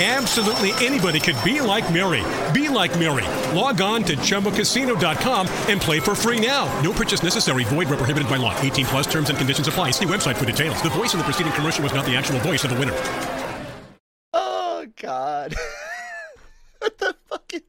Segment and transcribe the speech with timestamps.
[0.00, 2.22] Absolutely anybody could be like Mary.
[2.52, 3.24] Be like Mary.
[3.52, 6.68] Log on to ChumbaCasino.com and play for free now.
[6.82, 7.64] No purchase necessary.
[7.64, 8.56] Void where prohibited by law.
[8.60, 9.90] 18 plus terms and conditions apply.
[9.90, 10.80] See website for details.
[10.82, 12.94] The voice of the preceding commercial was not the actual voice of the winner.
[14.32, 15.56] Oh God.
[16.78, 17.62] what the fuck is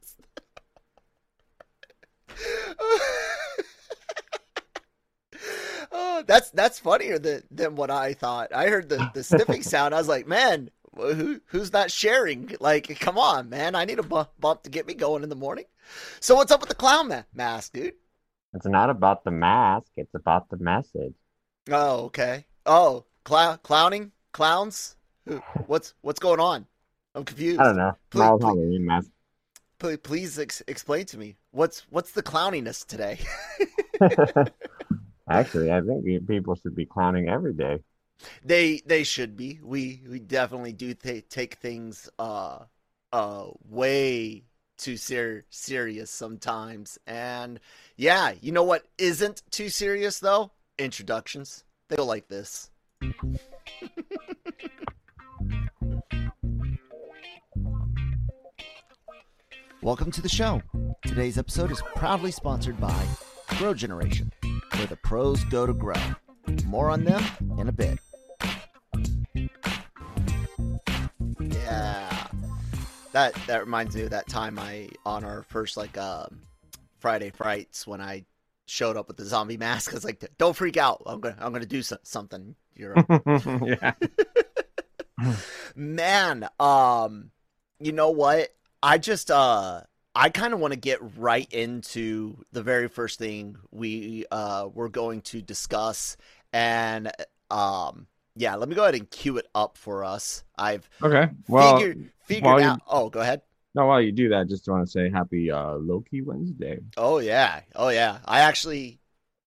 [2.28, 2.36] that?
[5.90, 8.54] oh, that's that's funnier than than what I thought.
[8.54, 9.96] I heard the the sniffing sound.
[9.96, 12.54] I was like, man, who who's not sharing?
[12.60, 13.74] Like, come on, man.
[13.74, 15.64] I need a bu- bump to get me going in the morning.
[16.20, 17.94] So what's up with the clown ma- mask, dude?
[18.54, 21.14] It's not about the mask, it's about the message.
[21.70, 22.46] Oh, okay.
[22.66, 24.96] Oh, clown clowning clowns.
[25.66, 26.66] What's what's going on?
[27.14, 27.60] I'm confused.
[27.60, 27.92] I don't know.
[28.10, 29.10] Please- Miles please- Halloween mask.
[29.78, 33.18] Please, please ex- explain to me what's what's the clowniness today.
[35.30, 37.78] Actually, I think people should be clowning every day.
[38.44, 39.60] They they should be.
[39.62, 42.60] We we definitely do take things uh
[43.12, 44.44] uh way
[44.78, 46.98] too ser- serious sometimes.
[47.06, 47.60] And
[47.96, 50.52] yeah, you know what isn't too serious though?
[50.78, 51.64] Introductions.
[51.88, 52.70] They go like this.
[59.82, 60.62] Welcome to the show.
[61.06, 63.06] Today's episode is proudly sponsored by
[63.58, 64.30] Grow Generation,
[64.74, 65.94] where the pros go to grow.
[66.66, 67.24] More on them
[67.58, 67.98] in a bit.
[73.12, 76.42] That that reminds me of that time I on our first like um
[76.98, 78.24] Friday Frights when I
[78.66, 79.92] showed up with the zombie mask.
[79.92, 81.02] I was like, "Don't freak out.
[81.06, 82.94] I'm gonna I'm gonna do so- something." You're
[83.66, 83.92] yeah.
[85.74, 87.30] man um
[87.78, 88.48] you know what
[88.82, 89.82] i just uh
[90.14, 94.88] i kind of want to get right into the very first thing we uh we're
[94.88, 96.16] going to discuss
[96.54, 97.12] and
[97.50, 98.06] um
[98.40, 101.28] yeah let me go ahead and cue it up for us i've Okay.
[101.48, 103.42] Well, figured figured while you- oh go ahead
[103.72, 106.80] no, while you do that, just want to say happy uh, Loki Wednesday.
[106.96, 108.98] oh yeah oh yeah i actually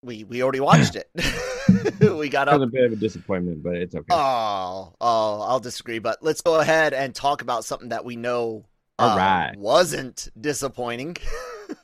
[0.01, 1.09] we we already watched it
[2.17, 4.05] we got up a bit of a disappointment, but it's okay.
[4.09, 8.65] Oh, oh, I'll disagree, but let's go ahead and talk about something that we know
[8.99, 9.53] All uh, right.
[9.57, 11.15] wasn't disappointing.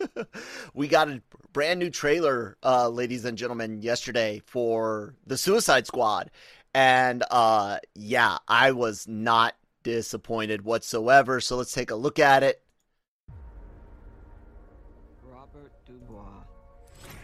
[0.73, 1.21] we got a
[1.53, 6.29] brand new trailer, uh, ladies and gentlemen, yesterday for the Suicide Squad,
[6.73, 11.39] and uh, yeah, I was not disappointed whatsoever.
[11.41, 12.61] So let's take a look at it.
[15.23, 16.23] Robert Dubois.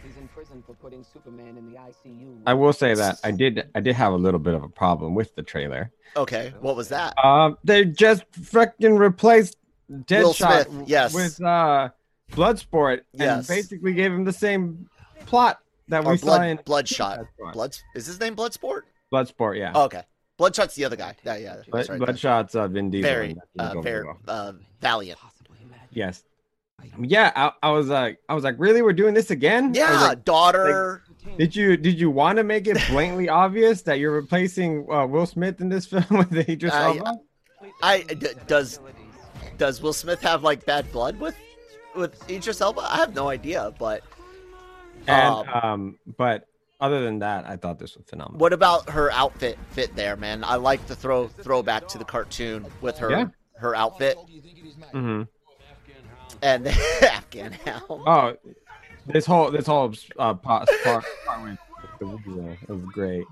[0.04, 2.42] He's in prison for putting Superman in the ICU.
[2.46, 5.14] I will say that I did I did have a little bit of a problem
[5.14, 5.90] with the trailer.
[6.16, 7.14] Okay, what was that?
[7.22, 9.56] Um, they just freaking replaced
[9.92, 11.14] Deadshot Smith, yes.
[11.14, 11.90] with uh
[12.32, 13.46] Bloodsport and Yes.
[13.46, 14.88] basically gave him the same
[15.26, 17.16] plot that Or we saw Blood, in Bloodshot.
[17.38, 18.82] Suicide Blood is his name Bloodsport?
[19.24, 19.72] Bloodsport, yeah.
[19.74, 20.02] Oh, okay,
[20.36, 21.14] Bloodshot's the other guy.
[21.24, 21.56] Yeah, yeah.
[21.70, 21.98] Blood, right.
[21.98, 23.08] Bloodshot's uh, Vin Diesel.
[23.10, 24.18] very, uh, very well.
[24.28, 25.18] uh, valiant.
[25.18, 25.56] Possibly.
[25.90, 26.24] Yes.
[27.00, 29.72] Yeah, I, I was like, I was like, really, we're doing this again?
[29.74, 31.02] Yeah, like, daughter.
[31.38, 35.24] did you did you want to make it blatantly obvious that you're replacing uh, Will
[35.26, 37.20] Smith in this film with Idris I- Elba?
[37.82, 38.78] I d- does
[39.56, 41.34] does Will Smith have like bad blood with
[41.96, 42.82] with Idris Elba?
[42.82, 44.04] I have no idea, but
[45.06, 46.46] And um, um, but
[46.80, 48.38] other than that, I thought this was phenomenal.
[48.38, 50.44] what about her outfit fit there, man?
[50.44, 53.26] I like the throw throwback to the cartoon with her Yeah.
[53.58, 54.16] her outfit
[54.92, 55.22] Mm-hmm.
[56.42, 56.70] and the
[57.12, 58.02] Afghan helm.
[58.06, 58.34] Oh,
[59.06, 61.58] this whole this whole uh, part, part, part with
[61.98, 63.24] the was great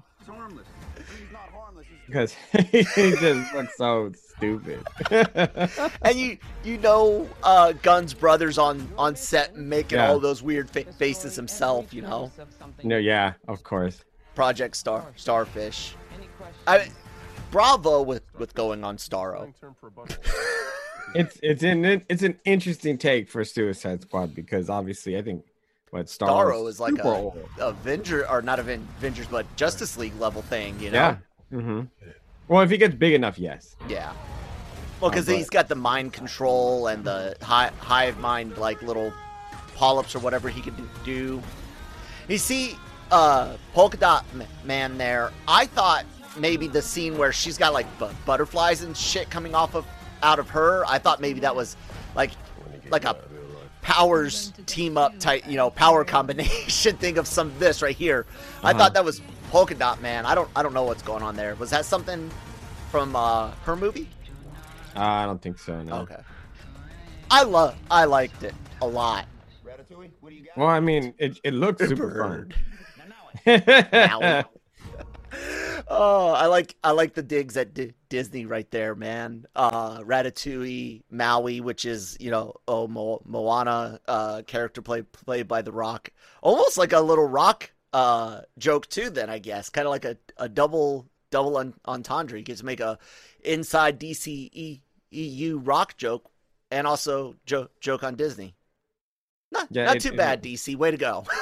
[2.06, 2.34] because
[2.72, 4.80] he just looks so stupid.
[6.02, 10.08] And you you know uh, Guns Brothers on on set making Yeah.
[10.10, 12.30] all those weird fa- faces himself, you know.
[12.82, 14.04] no, yeah, of course.
[14.34, 15.94] Project Star Starfish.
[16.66, 16.88] I
[17.50, 19.52] bravo with with going on Starro.
[21.14, 25.44] It's it's an it's an interesting take for Suicide Squad because obviously I think
[25.90, 27.38] what Star Starro is like a old.
[27.60, 30.98] Avenger or not Aven- Avengers, but Justice League level thing, you know.
[30.98, 31.16] yeah.
[31.60, 31.80] Hmm
[32.48, 33.76] Well, if he gets big enough, yes.
[33.88, 34.12] Yeah.
[35.00, 39.12] Well, because but- he's got the mind control and the hi- hive mind, like little
[39.74, 41.42] polyps or whatever he can do.
[42.28, 42.76] You see,
[43.10, 44.24] uh, Polka Dot
[44.64, 46.04] Man there, I thought
[46.38, 49.86] maybe the scene where she's got like bu- butterflies and shit coming off of
[50.22, 51.76] out of her, I thought maybe that was
[52.14, 52.30] like
[52.90, 53.16] like a
[53.82, 58.24] powers team up type, you know, power combination thing of some this right here.
[58.62, 58.78] I Uh-huh.
[58.78, 59.20] thought that was
[59.54, 60.26] Polka Dot Man.
[60.26, 61.54] I don't I don't know what's going on there.
[61.54, 62.28] Was that something
[62.90, 64.08] from uh, her movie?
[64.96, 65.80] Uh, I don't think so.
[65.80, 65.98] No.
[65.98, 66.16] Okay.
[67.30, 68.52] I love I liked it
[68.82, 69.26] a lot.
[70.56, 72.54] Well, I mean, it it looks super Bird.
[73.44, 74.44] fun.
[75.86, 79.46] Oh, I like I like the digs at D- Disney right there, man.
[79.54, 85.62] Uh, Ratatouille, Maui, which is you know oh Mo- Moana uh, character play played by
[85.62, 86.10] The Rock,
[86.40, 89.08] almost like a little Rock uh, joke too.
[89.08, 92.38] Then I guess kind of like a, a double double entendre.
[92.38, 92.98] You get to make a
[93.44, 94.80] inside DC
[95.10, 96.30] EU Rock joke
[96.70, 98.54] and also jo- joke on Disney.
[99.52, 100.76] Not Yeah, not it- too it- bad, DC.
[100.76, 101.24] Way to go.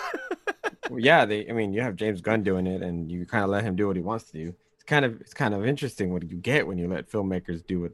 [0.91, 1.49] Well, yeah, they.
[1.49, 3.87] I mean, you have James Gunn doing it, and you kind of let him do
[3.87, 4.55] what he wants to do.
[4.75, 7.81] It's kind of it's kind of interesting what you get when you let filmmakers do
[7.81, 7.93] what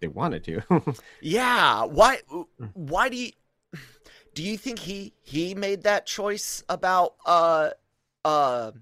[0.00, 0.60] they wanted to.
[1.22, 1.84] Yeah.
[1.86, 2.20] Why?
[2.30, 2.46] Mm.
[2.74, 3.32] Why do you?
[4.34, 7.70] Do you think he he made that choice about uh
[8.26, 8.72] uh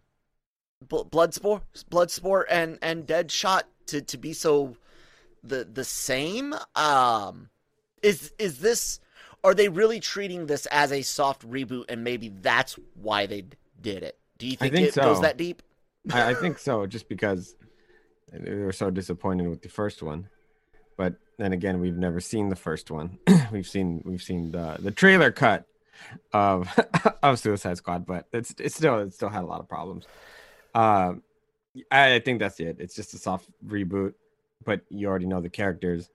[0.89, 4.77] bl- Bloodsport Bloodsport and and Deadshot to to be so
[5.43, 6.55] the the same?
[6.75, 7.51] Um,
[8.03, 9.01] is is this?
[9.43, 13.45] Are they really treating this as a soft reboot, and maybe that's why they
[13.81, 14.19] did it?
[14.39, 15.63] Do you think, think it goes that deep?
[16.11, 17.55] I, I think so, just because
[18.33, 20.29] they were so disappointed with the first one.
[20.97, 23.19] But then again, we've never seen the first one.
[23.53, 25.67] we've seen we've seen the the trailer cut
[26.33, 26.69] of
[27.23, 30.07] of Suicide Squad, but it's it's still it still had a lot of problems.
[30.75, 31.23] Um,
[31.91, 32.77] I, I think that's it.
[32.79, 34.15] It's just a soft reboot,
[34.65, 36.11] but you already know the characters,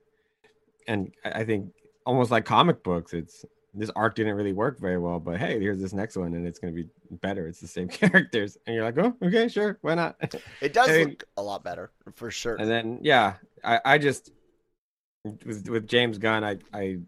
[0.87, 1.73] and I I think
[2.05, 5.79] almost like comic books, it's this arc didn't really work very well, but hey, here's
[5.79, 7.47] this next one, and it's gonna be better.
[7.47, 10.15] It's the same characters, and you're like, oh, okay, sure, why not?
[10.61, 12.55] It does look a lot better for sure.
[12.55, 14.31] and then yeah, I, I just
[15.45, 16.99] with with James Gunn, I I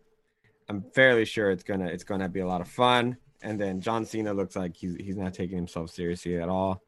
[0.71, 3.17] I'm fairly sure it's gonna it's gonna be a lot of fun.
[3.43, 6.81] And then John Cena looks like he's he's not taking himself seriously at all.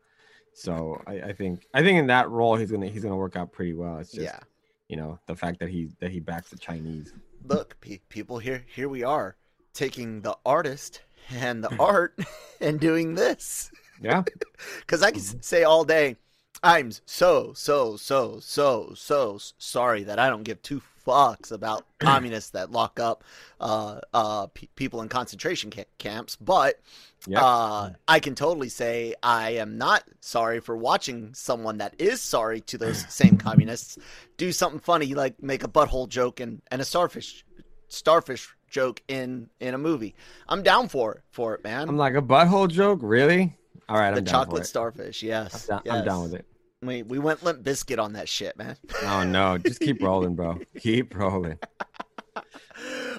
[0.54, 3.52] So I, I think I think in that role he's gonna he's gonna work out
[3.52, 3.98] pretty well.
[3.98, 4.40] It's just yeah.
[4.88, 7.14] you know the fact that he that he backs the Chinese.
[7.44, 9.36] look, pe- people here here we are
[9.74, 11.02] taking the artist
[11.36, 12.18] and the art
[12.62, 13.70] and doing this.
[14.02, 14.24] Yeah,
[14.88, 16.16] Cuz I can s- say all day
[16.62, 22.52] I'm so so so so so sorry that I don't give two fucks about communists
[22.52, 23.24] that lock up
[23.60, 26.80] uh uh pe- people in concentration ca- camps, but
[27.28, 27.44] yeah.
[27.44, 32.62] uh, I can totally say I am not sorry for watching someone that is sorry
[32.62, 33.98] to those same communists
[34.38, 37.46] do something funny like make a butthole joke and, and a starfish
[37.88, 40.16] starfish joke in in a movie.
[40.48, 41.88] I'm down for it for it, man.
[41.88, 43.56] I'm like a butthole joke, really?
[43.88, 45.70] All right, I'm the chocolate starfish, yes.
[45.70, 46.46] I'm down, I'm down with it.
[46.86, 48.78] We we went Limp Bizkit on that shit, man.
[49.04, 50.60] Oh no, just keep rolling, bro.
[50.80, 51.60] Keep rolling.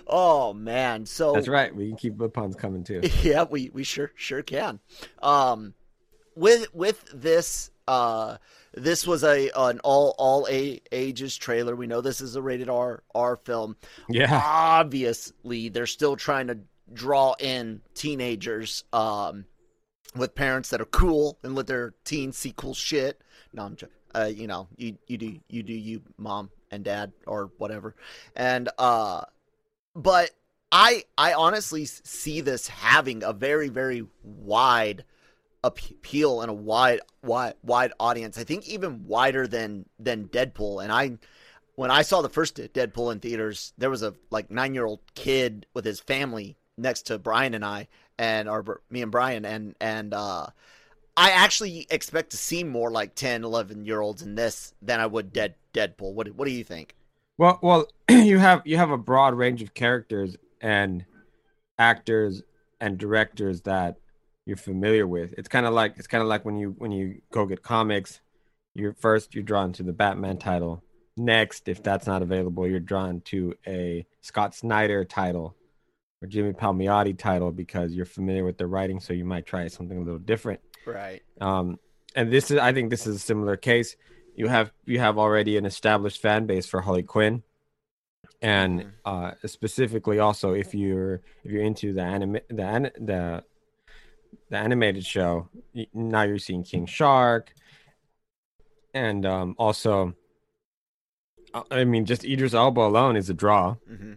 [0.06, 1.74] oh man, so That's right.
[1.74, 3.00] We can keep the puns coming too.
[3.22, 4.80] yeah, we we sure sure can.
[5.22, 5.74] Um,
[6.34, 8.38] with with this, uh,
[8.72, 11.76] this was a an all all a, ages trailer.
[11.76, 13.76] We know this is a rated R R film.
[14.08, 14.40] Yeah.
[14.44, 16.58] Obviously, they're still trying to
[16.92, 18.84] draw in teenagers.
[18.92, 19.46] Um,
[20.16, 23.20] with parents that are cool and let their teens see cool shit.
[23.54, 27.12] No, I'm jo- uh, you know, you you do you do you, mom and dad
[27.26, 27.94] or whatever,
[28.36, 29.22] and uh,
[29.94, 30.30] but
[30.72, 35.04] I I honestly see this having a very very wide
[35.62, 38.36] appeal and a wide wide wide audience.
[38.38, 40.82] I think even wider than than Deadpool.
[40.82, 41.18] And I
[41.76, 45.00] when I saw the first Deadpool in theaters, there was a like nine year old
[45.14, 49.74] kid with his family next to Brian and I, and or me and Brian, and
[49.80, 50.46] and uh,
[51.16, 55.06] I actually expect to see more like 10, 11 year olds in this than I
[55.06, 56.12] would Dead Deadpool.
[56.12, 56.94] What what do you think?
[57.38, 61.04] Well, well, you have you have a broad range of characters and
[61.78, 62.42] actors
[62.80, 63.96] and directors that
[64.46, 65.34] you're familiar with.
[65.38, 68.20] It's kind of like it's kind of like when you when you go get comics,
[68.74, 70.82] you're first you're drawn to the Batman title.
[71.16, 75.54] Next, if that's not available, you're drawn to a Scott Snyder title
[76.20, 79.96] or Jimmy Palmiotti title because you're familiar with the writing, so you might try something
[79.96, 80.60] a little different.
[80.86, 81.22] Right.
[81.40, 81.78] Um,
[82.14, 83.96] and this is, I think, this is a similar case.
[84.36, 87.42] You have you have already an established fan base for Harley Quinn,
[88.42, 93.44] and uh, specifically also if you're if you're into the anime the an, the
[94.50, 95.48] the animated show,
[95.92, 97.52] now you're seeing King Shark,
[98.92, 100.14] and um, also
[101.70, 103.76] I mean, just Idris Elba alone is a draw.
[103.88, 104.16] Mhm.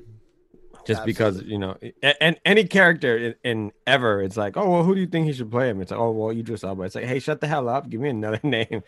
[0.87, 1.77] Just because you know,
[2.21, 5.33] and any character in, in ever, it's like, oh well, who do you think he
[5.33, 5.81] should play him?
[5.81, 6.83] It's like, oh well, Idris Elba.
[6.83, 8.83] It's like, hey, shut the hell up, give me another name.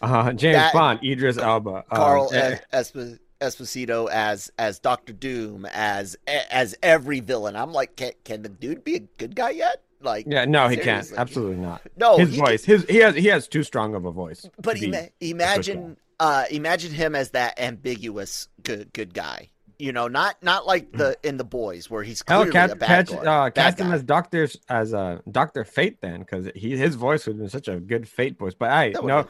[0.00, 5.66] Uh, James That- Bond, Idris Elba, uh, Carl Es- Esp- Esposito as as Doctor Doom
[5.72, 6.16] as
[6.50, 7.56] as every villain.
[7.56, 9.82] I'm like, can can the dude be a good guy yet?
[10.00, 11.10] Like, yeah, no, he can't.
[11.16, 11.82] Absolutely not.
[11.96, 14.48] No, his voice, his he has he has too strong of a voice.
[14.62, 19.50] But ima- imagine, uh, imagine him as that ambiguous good good guy.
[19.78, 23.08] You know, not not like the in the boys where he's clearly cast, a bad
[23.08, 23.46] catch, guy.
[23.46, 27.34] uh, cast him as Doctor as uh, Doctor Fate then, because he his voice would
[27.36, 28.54] have been such a good Fate voice.
[28.54, 29.28] But I no, cool.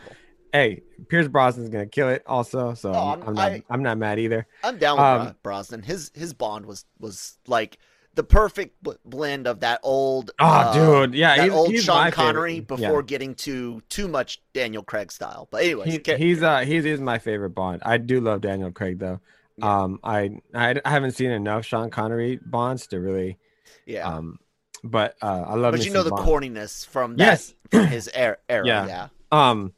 [0.54, 3.98] hey, Pierce Brosnan's gonna kill it also, so Oh, I'm, I'm- not I- I'm not
[3.98, 4.46] mad either.
[4.64, 5.82] I'm down with um, Brosnan.
[5.82, 7.76] His his Bond was was like
[8.14, 10.72] the perfect bl- blend of that old Oh, uh,
[11.04, 12.68] dude, yeah, he's, old he's Sean Connery favorite.
[12.68, 13.06] before Yeah.
[13.06, 15.46] getting to too much Daniel Craig style.
[15.50, 17.82] But anyways, He, he's uh he is my favorite Bond.
[17.84, 19.20] I do love Daniel Craig though.
[19.62, 23.38] Um, I, I haven't seen enough Sean Connery Bonds to really
[23.86, 24.06] yeah.
[24.06, 24.38] um,
[24.84, 25.72] but uh, I love.
[25.72, 26.28] but you know the Bond.
[26.28, 27.54] corniness from that Yes.
[27.70, 28.36] from his era.
[28.48, 28.86] era Yeah.
[28.86, 29.08] yeah.
[29.32, 29.72] Um,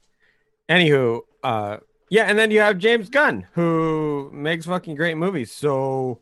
[0.69, 5.53] anywho, uh, yeah, and then you have James Gunn who makes fucking great movies.
[5.53, 6.21] So,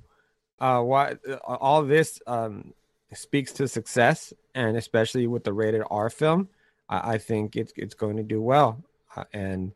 [0.61, 2.73] uh, what uh, all this um
[3.13, 6.49] speaks to success, and especially with the rated R film,
[6.89, 8.83] I, I think it's it's going to do well.
[9.17, 9.73] Uh, and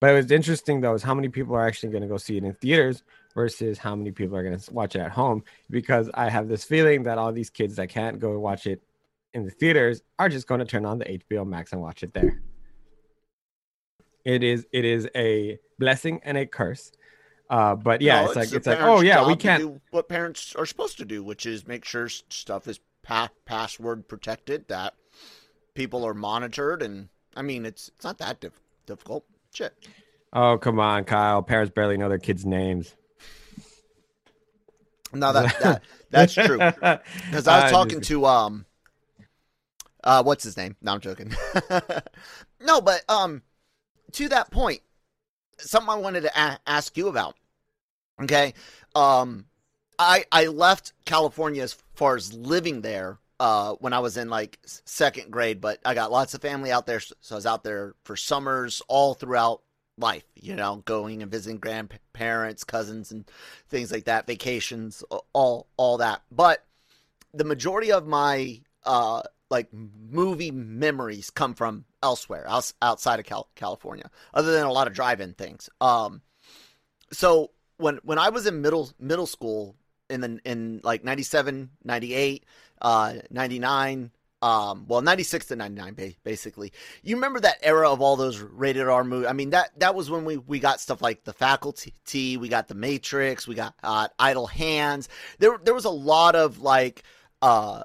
[0.00, 2.36] but it was interesting though is how many people are actually going to go see
[2.36, 6.10] it in theaters versus how many people are going to watch it at home because
[6.14, 8.82] I have this feeling that all these kids that can't go watch it
[9.34, 12.12] in the theaters are just going to turn on the HBO Max and watch it
[12.12, 12.40] there.
[14.24, 16.92] It is it is a blessing and a curse.
[17.50, 19.62] Uh, but yeah, No, it's like it's like oh yeah, we can't.
[19.62, 24.08] do what parents are supposed to do, which is make sure stuff is pa- password
[24.08, 24.94] protected, that
[25.74, 29.24] people are monitored, and I mean it's it's not that diff- difficult.
[29.52, 29.74] Shit.
[30.32, 31.42] Oh come on, Kyle.
[31.42, 32.94] Parents barely know their kids' names.
[35.12, 36.58] No, that, that that's true.
[36.58, 38.66] Because I was talking to um,
[40.04, 40.76] uh, what's his name?
[40.82, 41.32] No, I'm joking.
[42.60, 43.42] no, but um,
[44.12, 44.80] to that point,
[45.58, 47.36] something I wanted to a- ask you about.
[48.20, 48.54] Okay,
[48.94, 49.46] um,
[49.98, 54.58] I I left California as far as living there uh when I was in like
[54.64, 57.94] second grade, but I got lots of family out there, so I was out there
[58.04, 59.62] for summers all throughout
[59.98, 60.24] life.
[60.34, 63.30] You know, going and visiting grandparents, cousins, and
[63.68, 66.22] things like that, vacations, all all that.
[66.30, 66.64] But
[67.34, 72.46] the majority of my uh like movie memories come from elsewhere,
[72.80, 75.68] outside of Cal- California, other than a lot of drive-in things.
[75.80, 76.22] Um,
[77.12, 79.76] so when when I was in middle middle school
[80.08, 82.44] in the in like 97, 98,
[82.80, 84.10] uh 99
[84.42, 86.72] um well 96 to 99 basically.
[87.02, 89.28] You remember that era of all those rated r movies?
[89.28, 92.68] I mean that that was when we we got stuff like the faculty we got
[92.68, 95.08] the matrix we got uh idle hands.
[95.38, 97.04] There there was a lot of like
[97.40, 97.84] uh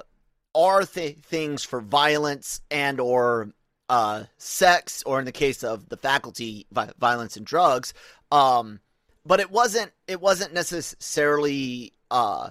[0.55, 3.51] r th- things for violence and or
[3.87, 7.93] uh sex or in the case of the faculty vi- violence and drugs.
[8.31, 8.79] Um
[9.27, 12.49] but it wasn't it wasn't necessarily uh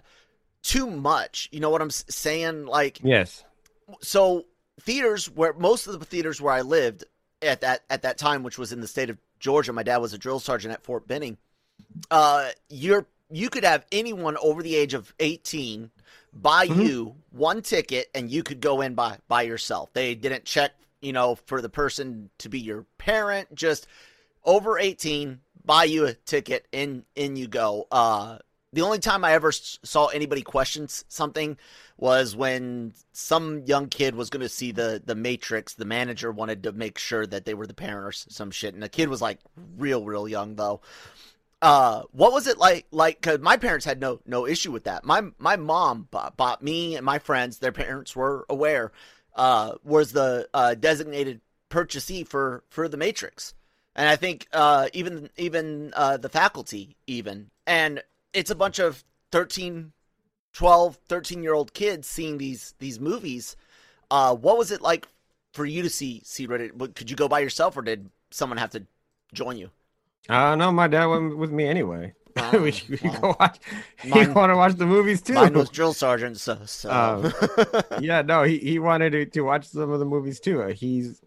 [0.62, 1.48] too much.
[1.50, 2.66] You know what i'm saying?
[2.66, 3.42] Like yes.
[4.00, 4.46] So
[4.80, 7.04] theaters where most of the theaters where I lived
[7.42, 10.12] at that at that time, which was in the state of Georgia, my dad was
[10.12, 11.36] a drill sergeant at Fort Benning.
[12.10, 15.90] Uh, you're you could have anyone over the age of eighteen
[16.32, 16.80] buy Mm-hmm.
[16.82, 19.92] you one ticket, and you could go in by by yourself.
[19.92, 23.54] They didn't check, you know, for the person to be your parent.
[23.54, 23.86] Just
[24.44, 27.86] over eighteen, buy you a ticket, in in you go.
[27.90, 28.38] Uh,
[28.76, 31.56] the only time I ever saw anybody question something
[31.96, 35.72] was when some young kid was going to see the the Matrix.
[35.72, 38.82] The manager wanted to make sure that they were the parent or some shit, and
[38.82, 39.40] the kid was like
[39.78, 40.82] real, real young though.
[41.62, 42.86] Uh, what was it like?
[42.90, 45.06] Like, cause my parents had no no issue with that.
[45.06, 47.58] My my mom bought, bought me and my friends.
[47.58, 48.92] Their parents were aware.
[49.34, 51.40] Uh, was the uh, designated
[51.70, 53.54] purchasee for for the Matrix,
[53.94, 58.02] and I think uh, even even uh, the faculty even, and
[58.36, 59.02] it's a bunch of
[59.32, 59.92] 13
[60.52, 63.56] 12 13 year old kids seeing these these movies
[64.10, 65.08] uh what was it like
[65.52, 68.70] for you to see see reddit could you go by yourself or did someone have
[68.70, 68.82] to
[69.32, 69.70] join you
[70.28, 72.12] Uh no, my dad went with me anyway.
[72.38, 73.18] Ah, we we wow.
[73.20, 73.56] go watch.
[74.02, 75.34] He Mine- want to watch the movies too.
[75.34, 77.32] mine was drill sergeant so so Um,
[78.08, 80.62] yeah, no, he, he wanted to, to watch some of the movies too.
[80.62, 81.20] Uh, he's,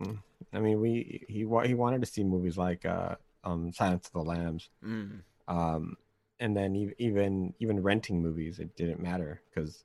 [0.54, 1.39] I mean, we he
[1.70, 5.22] he wanted to see movies like uh um Silence of the Lambs, Mm.
[5.48, 5.98] um,
[6.39, 9.84] and then even even renting movies, it didn't matter because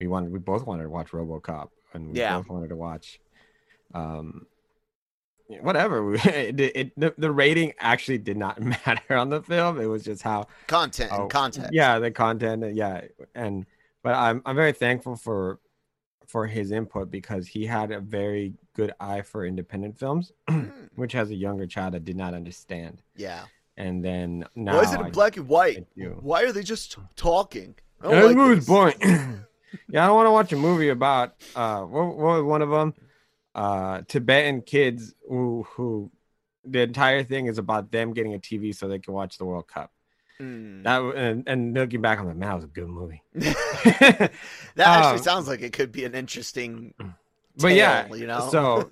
[0.00, 2.36] we wanted we both wanted to watch RoboCop and we Yeah.
[2.36, 3.20] both wanted to watch,
[3.94, 4.46] um,
[5.60, 6.14] whatever.
[6.26, 9.80] It, it, the, the rating actually did not matter on the film.
[9.80, 11.70] It was just how content how- and context.
[11.72, 12.64] Yeah, the content.
[12.64, 13.02] uh, Yeah,
[13.34, 13.66] and
[14.02, 15.58] but I'm I'm very thankful for
[16.26, 20.30] for his input because he had a very good eye for independent films,
[20.94, 23.02] which as a younger child I did not understand.
[23.16, 23.44] yeah.
[23.78, 25.86] And then now Why is it I- black and white?
[26.20, 27.76] Why are they just talking?
[28.00, 28.94] I don't Yeah, like movie's boring.
[29.88, 32.70] yeah, I don't want to watch a movie about uh what, what was one of
[32.70, 32.92] them?
[33.54, 36.10] Uh Tibetan kids who who
[36.64, 39.68] the entire thing is about them getting a TV so they can watch the World
[39.68, 39.92] Cup.
[40.40, 40.82] Mm.
[40.82, 43.22] That and, and looking back, I'm like, man, that was a good movie.
[43.34, 44.30] that
[44.76, 46.94] actually Um, sounds like it could be an interesting.
[47.56, 48.48] but yeah, you know?
[48.50, 48.88] so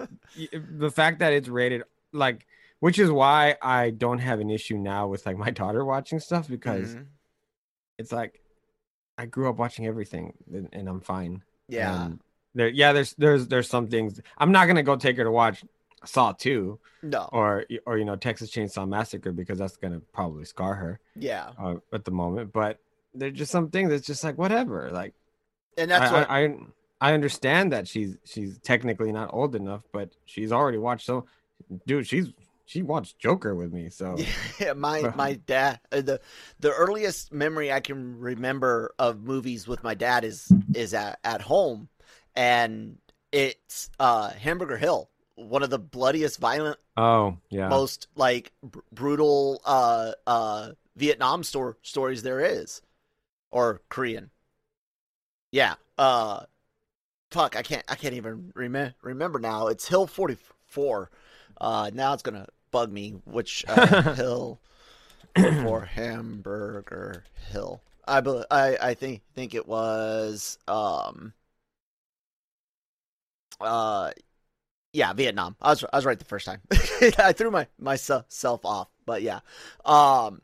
[0.52, 2.46] the fact that it's rated like,
[2.86, 6.46] which is why I don't have an issue now with like my daughter watching stuff
[6.48, 7.06] because Mhm.
[7.98, 8.40] it's like
[9.18, 11.42] I grew up watching everything and, and I'm fine.
[11.68, 12.04] Yeah.
[12.04, 12.20] And
[12.54, 15.64] there, yeah, there's there's there's some things I'm not gonna go take her to watch
[16.04, 17.28] Saw two no.
[17.32, 21.50] or or you know Texas Chainsaw Massacre because that's gonna probably scar her Yeah.
[21.58, 22.52] uh, at the moment.
[22.52, 22.78] But
[23.14, 24.90] there's just some things that's just like whatever.
[24.92, 25.14] Like
[25.76, 26.30] And that's I, what.
[26.30, 26.56] I, I
[27.08, 31.04] I understand that she's she's technically not old enough, but she's already watched.
[31.06, 31.26] So,
[31.86, 32.28] dude, she's
[32.66, 33.88] she watched Joker with me.
[33.88, 34.16] So
[34.60, 35.80] Yeah, my my dad.
[35.90, 36.20] Uh, the
[36.60, 41.40] the earliest memory I can remember of movies with my dad is is at at
[41.40, 41.88] home,
[42.34, 42.98] and
[43.32, 49.62] it's uh Hamburger Hill, one of the bloodiest, violent, oh yeah, most like br- brutal
[49.64, 52.82] uh uh Vietnam store stories there is,
[53.50, 54.30] or Korean.
[55.52, 55.74] Yeah.
[55.96, 56.40] Uh,
[57.30, 59.68] fuck, I can't I can't even remember remember now.
[59.68, 61.10] It's Hill forty four.
[61.58, 62.46] Uh, now it's gonna
[62.76, 64.60] bug me which uh, hill
[65.34, 67.80] for Hamburger Hill.
[68.06, 71.32] I bel I I think think it was um
[73.58, 74.10] uh
[74.92, 75.56] yeah Vietnam.
[75.62, 76.60] I was I was right the first time.
[77.16, 79.40] I threw my myself off, but yeah.
[79.86, 80.42] Um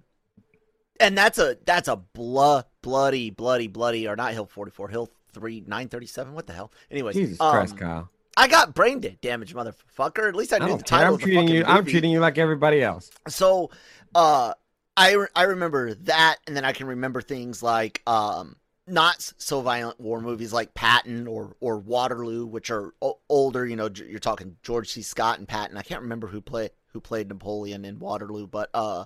[0.99, 5.65] and that's a that's a blood bloody bloody bloody or not Hill 44 Hill 3
[5.67, 8.09] 937 what the hell anyways Jesus um, Christ, Kyle.
[8.37, 11.21] I got brain da- damage motherfucker at least I I knew the title I'm of
[11.21, 11.65] the treating you.
[11.65, 13.11] I'm treating you like everybody else.
[13.29, 13.71] So,
[14.15, 14.55] uh,
[14.97, 19.61] I re- I remember that, and then I can remember things like um, not so
[19.61, 23.67] violent war movies like Patton or or Waterloo, which are o- older.
[23.67, 25.03] You know, j- you're talking George C.
[25.03, 25.77] Scott and Patton.
[25.77, 29.05] I can't remember who play who played Napoleon in Waterloo, but uh,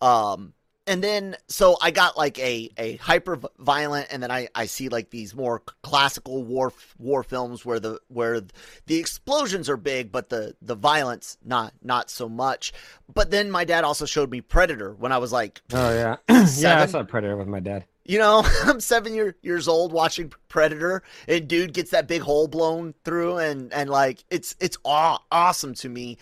[0.00, 0.54] um.
[0.86, 4.90] And then, so I got like a, a hyper violent, and then I, I see
[4.90, 8.42] like these more classical war war films where the where
[8.86, 12.74] the explosions are big, but the the violence not not so much.
[13.12, 16.16] But then my dad also showed me Predator when I was like, Oh yeah,
[16.56, 16.82] yeah.
[16.82, 17.86] I saw Predator with my dad.
[18.04, 22.46] you know, I'm seven year, years old watching Predator, and dude gets that big hole
[22.46, 26.18] blown through, and and like it's it's aw- awesome to me.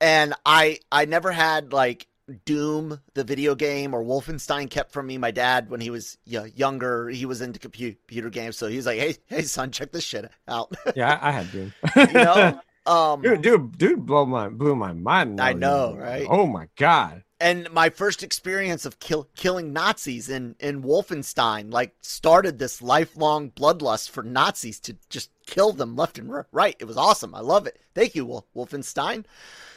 [0.00, 2.06] And I I never had like
[2.44, 5.18] Doom the video game or Wolfenstein kept from me.
[5.18, 8.98] My dad when he was younger, he was into computer games, so he was like,
[8.98, 10.74] hey hey son, check this shit out.
[10.96, 11.72] Yeah, I, I had Doom.
[11.96, 15.40] you know, um, dude, dude, dude, blow my blew my mind.
[15.40, 16.26] I know, right?
[16.28, 17.22] Oh my god.
[17.40, 23.50] and my first experience of kill, killing Nazis in, in Wolfenstein like started this lifelong
[23.50, 26.76] bloodlust for Nazis to just kill them left and right.
[26.78, 27.34] It was awesome.
[27.34, 27.78] I love it.
[27.94, 29.24] Thank you, Wolfenstein.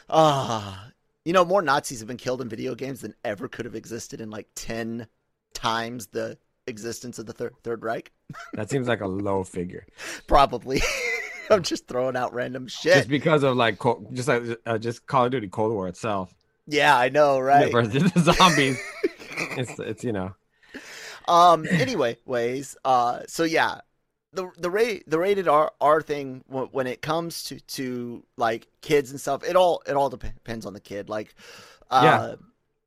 [0.09, 0.89] Ah,
[1.25, 4.19] you know, more Nazis have been killed in video games than ever could have existed
[4.21, 5.07] in like ten
[5.53, 8.11] times the existence of the third Third Reich.
[8.53, 9.85] That seems like a low figure.
[10.27, 10.81] Probably.
[11.49, 12.93] I'm just throwing out random shit.
[12.95, 13.77] Just because of like,
[14.13, 16.33] just like, uh, just Call of Duty Cold War itself.
[16.65, 17.71] yeah, I know, right?
[17.71, 18.79] Versus the zombies.
[19.57, 20.33] it's it's you know.
[21.27, 21.65] Um.
[21.69, 22.75] Anyway, ways.
[22.85, 23.19] Uh.
[23.27, 23.81] So yeah,
[24.33, 29.11] the the rate the rated R R thing when, it comes to to like kids
[29.11, 31.09] and stuff, it all it all depends on the kid.
[31.09, 31.35] Like,
[31.91, 32.35] uh, Yeah.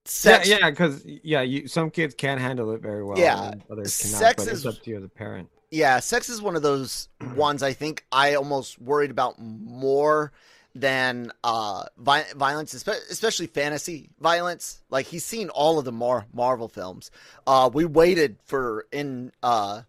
[0.04, 0.48] sex.
[0.48, 3.18] Yeah, yeah, because yeah, you some kids can handle it very well.
[3.18, 4.18] Yeah, others cannot.
[4.18, 5.48] sex but is- it's up to you as a parent.
[5.70, 10.32] yeah, sex is one of those ones I think I almost worried about more
[10.74, 14.82] than uh vi- violence, especially fantasy violence.
[14.90, 17.10] Like he's seen all of the Mar- Marvel films.
[17.46, 19.82] Uh, we waited for in uh,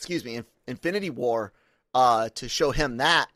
[0.00, 1.52] excuse me, Infinity War,
[1.94, 3.28] uh, to show him that.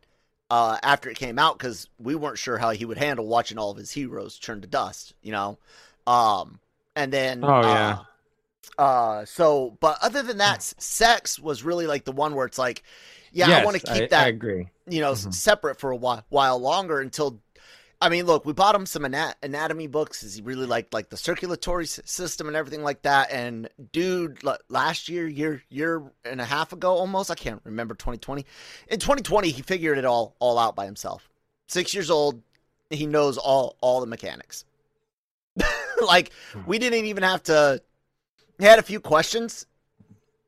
[0.50, 3.70] Uh, after it came out, because we weren't sure how he would handle watching all
[3.70, 5.58] of his heroes turn to dust, you know.
[6.06, 6.60] Um,
[6.94, 7.96] and then Oh, yeah.
[7.96, 8.02] uh,
[8.78, 12.82] uh, so, but other than that, sex was really like the one where it's like,
[13.32, 14.70] yeah, I want to Yes, keep I that, agree.
[14.88, 15.36] you know, s Mhm.
[15.36, 17.40] separate for a while, while longer until.
[18.04, 20.22] I mean, look, we bought him some ana- anatomy books.
[20.22, 23.30] Is he really liked like the circulatory s- system and everything like that?
[23.30, 27.94] And dude, l- last year, year, year and a half ago, almost, I can't remember
[27.94, 28.44] 2020.
[28.88, 31.30] In 2020, he figured it all all out by himself.
[31.66, 32.42] Six years old,
[32.90, 34.66] he knows all all the mechanics.
[36.06, 36.30] like
[36.66, 37.80] we didn't even have to.
[38.58, 39.66] He had a few questions,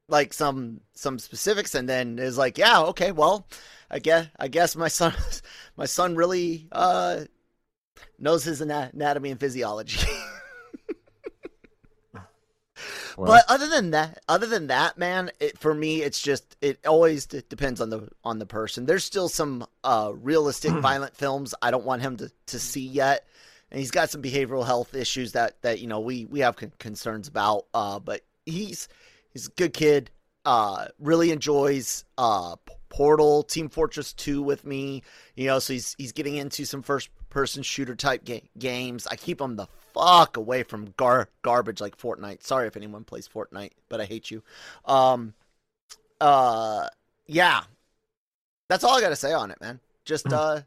[0.08, 3.46] like some some specifics, and then is like, yeah, okay, well,
[3.90, 5.14] I guess I guess my son
[5.78, 7.24] my son really uh
[8.18, 10.06] knows his anatomy and physiology.
[13.16, 16.78] Well, But other than that, other than that, man, it, for me, it's just it
[16.86, 18.84] always d- depends on the on the person.
[18.84, 23.26] There's still some uh, realistic violent films I don't want him to, to see yet,
[23.70, 26.72] and he's got some behavioral health issues that that you know we we have con-
[26.78, 27.64] concerns about.
[27.72, 28.86] Uh, but he's
[29.32, 30.10] he's a good kid.
[30.44, 32.56] Uh, really enjoys uh
[32.90, 35.02] Portal, Team Fortress Two with me.
[35.36, 39.06] You know, so he's he's getting into some first person shooter type ga- games.
[39.06, 42.42] I keep them the fuck away from gar garbage like Fortnite.
[42.42, 44.42] Sorry if anyone plays Fortnite, but I hate you.
[44.86, 45.34] Um,
[46.18, 46.88] uh,
[47.26, 47.64] yeah,
[48.70, 49.80] that's all I got to say on it, man.
[50.06, 50.62] Just uh,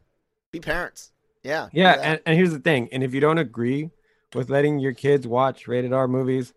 [0.52, 1.10] be parents.
[1.42, 2.88] Yeah, yeah, and, and here's the thing.
[2.92, 3.90] And if you don't agree
[4.32, 6.54] with letting your kids watch rated R movies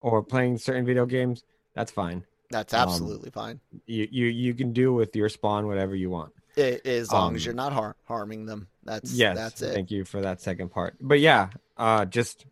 [0.00, 1.42] or playing certain video games,
[1.74, 2.24] that's fine.
[2.50, 3.58] that's um, absolutely fine.
[3.86, 6.32] You you you can do with your spawn whatever you want.
[6.56, 8.68] As long as um, you're not har- harming them.
[8.84, 9.74] That's yes, that's it.
[9.74, 10.94] Thank you for that second part.
[11.00, 12.44] But yeah, uh, just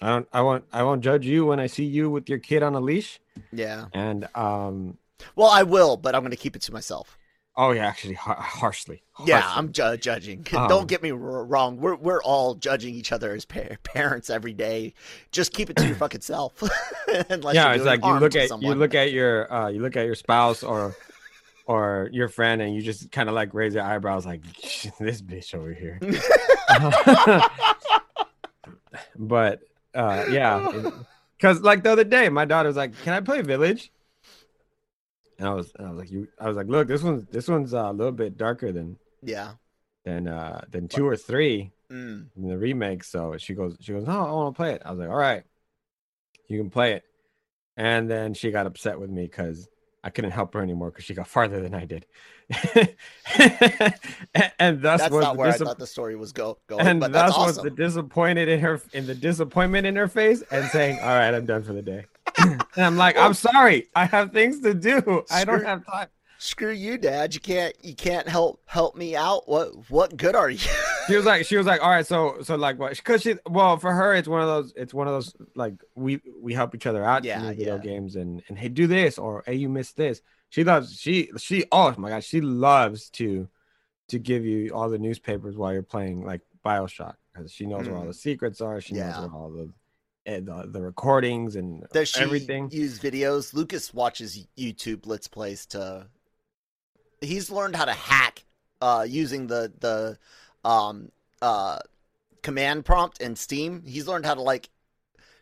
[0.00, 2.62] I don't I won't I won't judge you when I see you with your kid
[2.62, 3.20] on a leash.
[3.52, 3.86] Yeah.
[3.94, 4.98] And um,
[5.36, 7.18] Well, I will, but I'm going to keep it to myself.
[7.56, 9.02] oh yeah, actually har- harshly.
[9.26, 9.42] Yeah.
[9.44, 10.46] I'm ju- judging.
[10.54, 11.78] Um, Don't get me r- wrong.
[11.78, 14.94] We're we're all judging each other as pa- parents every day.
[15.32, 16.62] Just keep it to your fucking self.
[17.08, 20.14] Yeah, it's like you look at you look at your uh you look at your
[20.14, 20.96] spouse or
[21.66, 24.42] or your friend and you just kind of like raise your eyebrows like
[25.00, 25.98] this bitch over here.
[29.16, 29.60] but
[29.94, 30.70] uh yeah,
[31.36, 33.92] because like the other day, my daughter was like, "Can I play Village?"
[35.38, 37.48] And I was and I was like, "You," I was like, "Look, this one's this
[37.48, 39.52] one's uh, a little bit darker than Yeah.
[40.04, 42.28] than uh than two or three Mm.
[42.36, 44.90] in the remake." So she goes, she goes, "No, I want to play it." I
[44.90, 45.42] was like, "All right,
[46.48, 47.04] you can play it."
[47.76, 49.68] And then she got upset with me because
[50.04, 52.06] I couldn't help her anymore because she got farther than I did.
[52.74, 56.86] and, and thus That's was not the where I thought the story was go going.
[56.86, 60.42] and but thus that's was the disappointed in her in the disappointment in her face
[60.50, 62.04] and saying, "All right, I'm done for the day."
[62.38, 65.24] and I'm like, "I'm sorry, I have things to do.
[65.30, 67.34] I don't have time." Screw you, Dad.
[67.34, 69.48] You can't you can't help help me out.
[69.48, 70.68] What what good are you?
[71.08, 73.76] She was like, she was like, "All right, so so like what?" Because she, well,
[73.76, 76.86] for her, it's one of those, it's one of those like we we help each
[76.86, 77.82] other out Yeah, in video yeah.
[77.82, 80.22] games and and hey, do this or hey, you missed this.
[80.50, 83.48] She loves she she oh my gosh, she loves to
[84.08, 87.96] to give you all the newspapers while you're playing like Bioshock because she knows where
[87.96, 88.80] all the secrets are.
[88.80, 89.20] She knows Mm.
[89.20, 89.72] Where all the
[90.24, 92.70] and the, the recordings and Does she everything.
[92.70, 93.54] use videos?
[93.54, 96.06] Lucas watches YouTube Let's Plays to.
[97.20, 98.44] He's learned how to hack
[98.80, 100.18] uh, using the the
[100.64, 101.78] um, uh,
[102.42, 103.82] command prompt in Steam.
[103.86, 104.68] He's learned how to like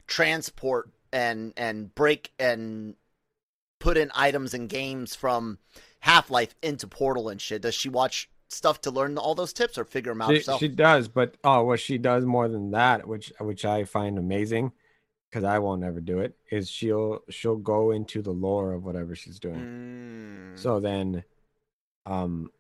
[0.07, 2.95] transport and and break and
[3.79, 5.59] put in items and games from
[6.01, 7.63] Half Life into Portal and shit.
[7.63, 10.61] Does she watch stuff to learn all those tips or figure them out She, herself?
[10.61, 14.73] she does, but oh, what she does more than that, which which I find amazing,
[15.31, 19.15] because I won't ever do it, is she'll she'll go into the lore of whatever
[19.15, 20.55] she's doing.
[20.55, 20.59] Mm.
[20.59, 21.25] So then,
[22.07, 22.51] um,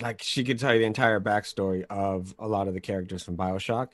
[0.00, 3.36] like she could tell you the entire backstory of a lot of the characters from
[3.36, 3.88] Bioshock,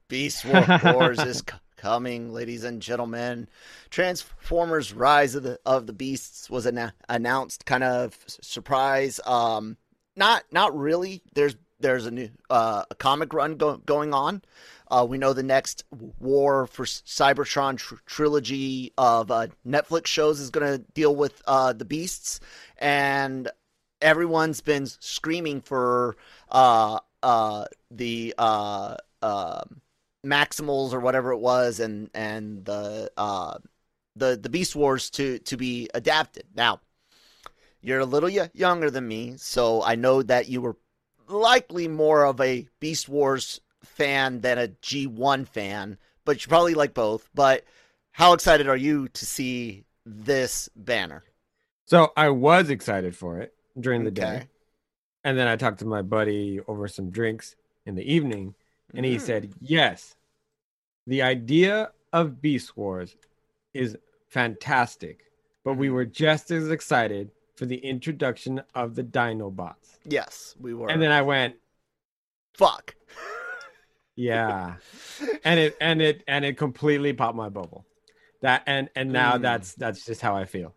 [0.08, 0.44] Beast
[0.84, 3.48] Wars is c- coming, ladies and gentlemen.
[3.90, 9.20] Transformers: Rise of the of the Beasts was an- announced, kind of surprise.
[9.24, 9.76] Um,
[10.16, 11.22] not not really.
[11.34, 14.42] There's there's a new uh, a comic run go- going on.
[14.94, 15.82] Uh, we know the next
[16.20, 21.72] War for Cybertron tr- trilogy of uh, Netflix shows is going to deal with uh,
[21.72, 22.38] the Beasts,
[22.78, 23.50] and
[24.00, 26.16] everyone's been screaming for
[26.48, 29.62] uh, uh, the uh, uh,
[30.24, 33.10] Maximals or whatever it was, and and the
[34.14, 36.44] the the Beast Wars to to be adapted.
[36.54, 36.80] Now,
[37.80, 40.76] you're a little y- younger than me, so I know that you were
[41.26, 43.60] likely more of a Beast Wars
[43.94, 47.28] fan than a G1 fan, but you probably like both.
[47.34, 47.64] But
[48.12, 51.24] how excited are you to see this banner?
[51.86, 54.20] So I was excited for it during the Okay.
[54.20, 54.48] day.
[55.24, 58.54] And then I talked to my buddy over some drinks in the evening,
[58.94, 59.20] and he Mm.
[59.20, 60.16] said, Yes,
[61.06, 63.16] the idea of Beast Wars
[63.72, 63.96] is
[64.28, 65.30] fantastic,
[65.64, 65.92] but we Mhm.
[65.92, 69.98] were just as excited for the introduction of the Dinobots.
[70.04, 70.90] Yes, we were.
[70.90, 71.56] And then I went,
[72.52, 72.94] fuck.
[74.16, 74.76] Yeah.
[75.44, 77.84] and it and it and it completely popped my bubble.
[78.42, 79.42] That and and now Mm.
[79.42, 80.74] that's that's just how I feel.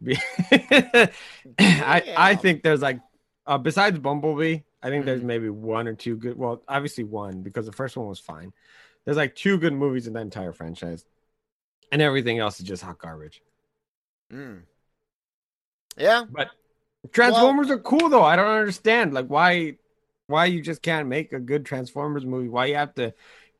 [1.58, 3.00] I I think there's like
[3.46, 5.24] uh, besides Bumblebee, I think there's Mhm.
[5.24, 6.36] maybe one or two good.
[6.36, 8.52] Well, obviously one because the first one was fine.
[9.04, 11.04] There's like two good movies in the entire franchise,
[11.92, 13.42] and everything else is just hot garbage.
[14.32, 14.62] Mm.
[15.96, 16.50] Yeah, But
[17.12, 18.22] Transformers are cool though.
[18.24, 19.76] I don't understand like why
[20.28, 22.48] why you just can't make a good Transformers movie.
[22.48, 23.12] Why you have to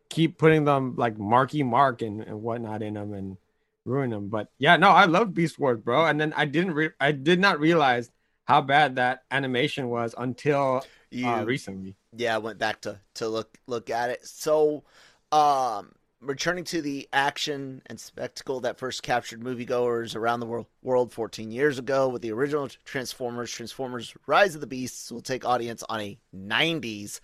[0.09, 3.37] keep putting them like Marky Mark and, and whatnot in them and
[3.85, 4.29] ruin them.
[4.29, 6.07] But yeah, no, I love Beast Wars, bro.
[6.07, 8.11] And then I didn't re- I did not realize
[8.45, 11.29] how bad that animation was until you.
[11.29, 11.97] uh, recently.
[12.17, 14.27] yeah, I went back to to look look at it.
[14.27, 14.85] So,
[15.33, 21.13] um, returning to the action and spectacle that first captured moviegoers around the world, world
[21.13, 25.83] 14 years ago with the original Transformers, Transformers: Rise of the Beasts will take audience
[25.89, 27.21] on a 90s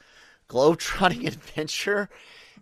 [0.48, 2.08] globetrotting adventure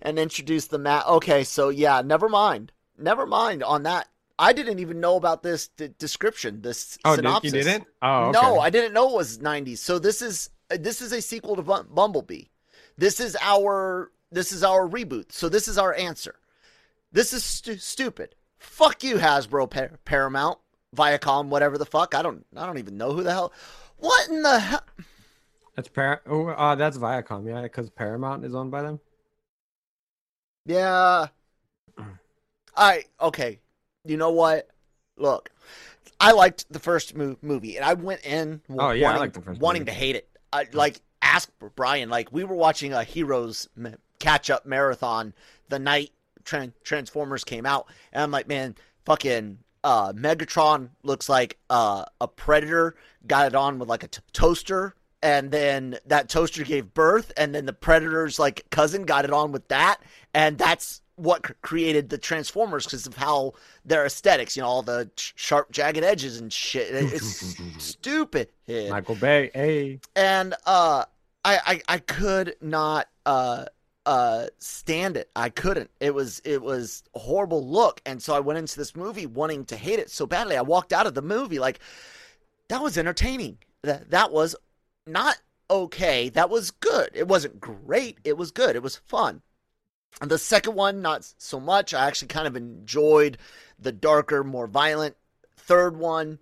[0.01, 1.07] and introduce the mat.
[1.07, 4.09] Okay, so yeah, never mind, never mind on that.
[4.39, 7.53] I didn't even know about this d- description, this Oh, did, synopsis.
[7.53, 7.87] you didn't?
[8.01, 8.33] Oh, okay.
[8.33, 9.79] No, I didn't know it was 90s.
[9.79, 12.45] So this is this is a sequel to Bumblebee.
[12.97, 15.33] This is our this is our reboot.
[15.33, 16.37] So this is our answer.
[17.13, 18.35] This is stu- stupid.
[18.59, 20.59] Fuck you, Hasbro, Par- Paramount,
[20.97, 22.15] Viacom, whatever the fuck.
[22.15, 23.53] I don't I don't even know who the hell.
[23.99, 24.83] What in the hell?
[25.77, 29.01] That's Par- oh, uh, that's Viacom, yeah, because Paramount is owned by them.
[30.67, 31.27] Yeah.
[32.77, 33.61] I okay.
[34.05, 34.69] You know what?
[35.17, 35.51] Look,
[36.21, 39.41] I liked the first mo- movie, and I went in Oh, yeah, wanting, liked the
[39.43, 40.29] first wanting to hate it.
[40.53, 42.09] I, like ask Brian.
[42.09, 43.91] Like we were watching a Heroes ma-
[44.23, 45.35] catch up marathon
[45.69, 46.13] the night
[46.45, 52.29] Tran- Transformers came out, and I'm like, man, fucking uh, Megatron looks like uh, a
[52.29, 54.95] predator got it on with like a t- toaster.
[55.25, 59.53] And then that toaster gave birth, and then the predator's like cousin got it on
[59.53, 59.99] with that,
[60.35, 63.53] and that's what c- created the Transformers because of how
[63.85, 66.89] their aesthetics, you know, all the sh- sharp, jagged edges and shit.
[66.93, 68.49] It's stupid.
[68.91, 70.01] Michael Bay, hey.
[70.17, 71.05] And uh,
[71.45, 73.67] I, I I could not uh
[74.07, 75.31] uh stand it.
[75.37, 75.91] I couldn't.
[76.01, 79.65] It was it was a horrible look, and so I went into this movie wanting
[79.67, 80.57] to hate it so badly.
[80.57, 81.81] I walked out of the movie like
[82.69, 83.59] that was entertaining.
[83.83, 84.57] That that was
[85.07, 86.29] not okay.
[86.29, 87.11] That was good.
[87.15, 88.19] It wasn't great.
[88.25, 88.77] It was good.
[88.77, 89.43] It was fun.
[90.21, 91.95] And the second one, not so much.
[91.95, 93.39] I actually kind of enjoyed
[93.79, 95.17] the darker, more violent
[95.57, 96.39] third one.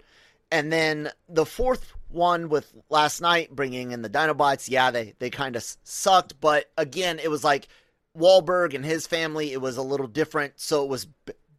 [0.51, 5.31] And then the fourth one with Last Knight bringing in the Dinobots, yeah, they, they
[5.31, 6.40] kind of sucked.
[6.40, 7.68] But again, it was like
[8.16, 10.55] Wahlberg and his family, it was a little different.
[10.61, 11.07] So it was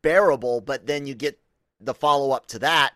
[0.01, 0.61] bearable.
[0.61, 1.39] But then you get
[1.79, 2.93] the follow up to that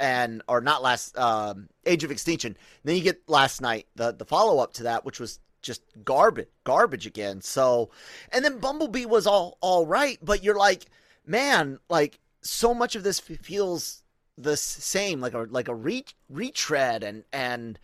[0.00, 4.24] and or not last um age of extinction then you get Last Knight the the
[4.24, 7.90] follow up to that which was just garbage garbage again so
[8.32, 10.86] and then bumblebee was all all right but you're like
[11.24, 14.02] man like so much of this feels
[14.38, 17.78] the same like a like a re- retread and and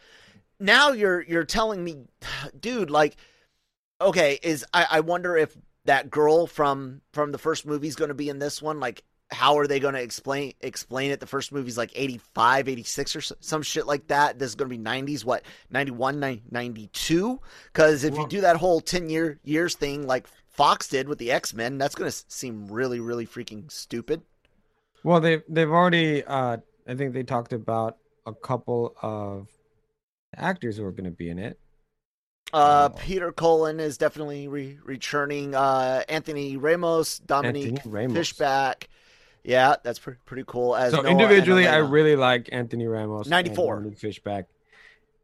[0.61, 2.05] now you're you're telling me
[2.61, 3.17] dude like
[4.01, 8.09] okay is i i wonder if that girl from from the first movie is going
[8.09, 8.81] to be in this one?
[8.81, 11.21] Like how are they going to explain explain it?
[11.21, 14.39] The first movie's like 85 86 or so, some shit like that.
[14.39, 17.41] This is going to be 90s what 91 nine- 92
[17.73, 21.33] because if you do that whole 10 year years thing like fox did with the
[21.33, 24.21] x-men that's going to seem really really freaking stupid
[25.05, 26.25] Well, they've they've already.
[26.25, 29.49] Uh, I think they talked about a couple of
[30.37, 31.59] actors who are going to be in it.
[32.53, 32.97] Uh, Oh.
[32.99, 35.55] Peter Cullen is definitely re- returning.
[35.55, 38.17] Uh, Anthony Ramos, Dominique Anthony Ramos.
[38.17, 38.89] Fishback.
[39.45, 40.77] Yeah, that's pre- pretty cool.
[40.77, 43.27] As So Noah individually, I really like Anthony Ramos.
[43.29, 43.77] 94.
[43.77, 44.47] Dominique Fishback.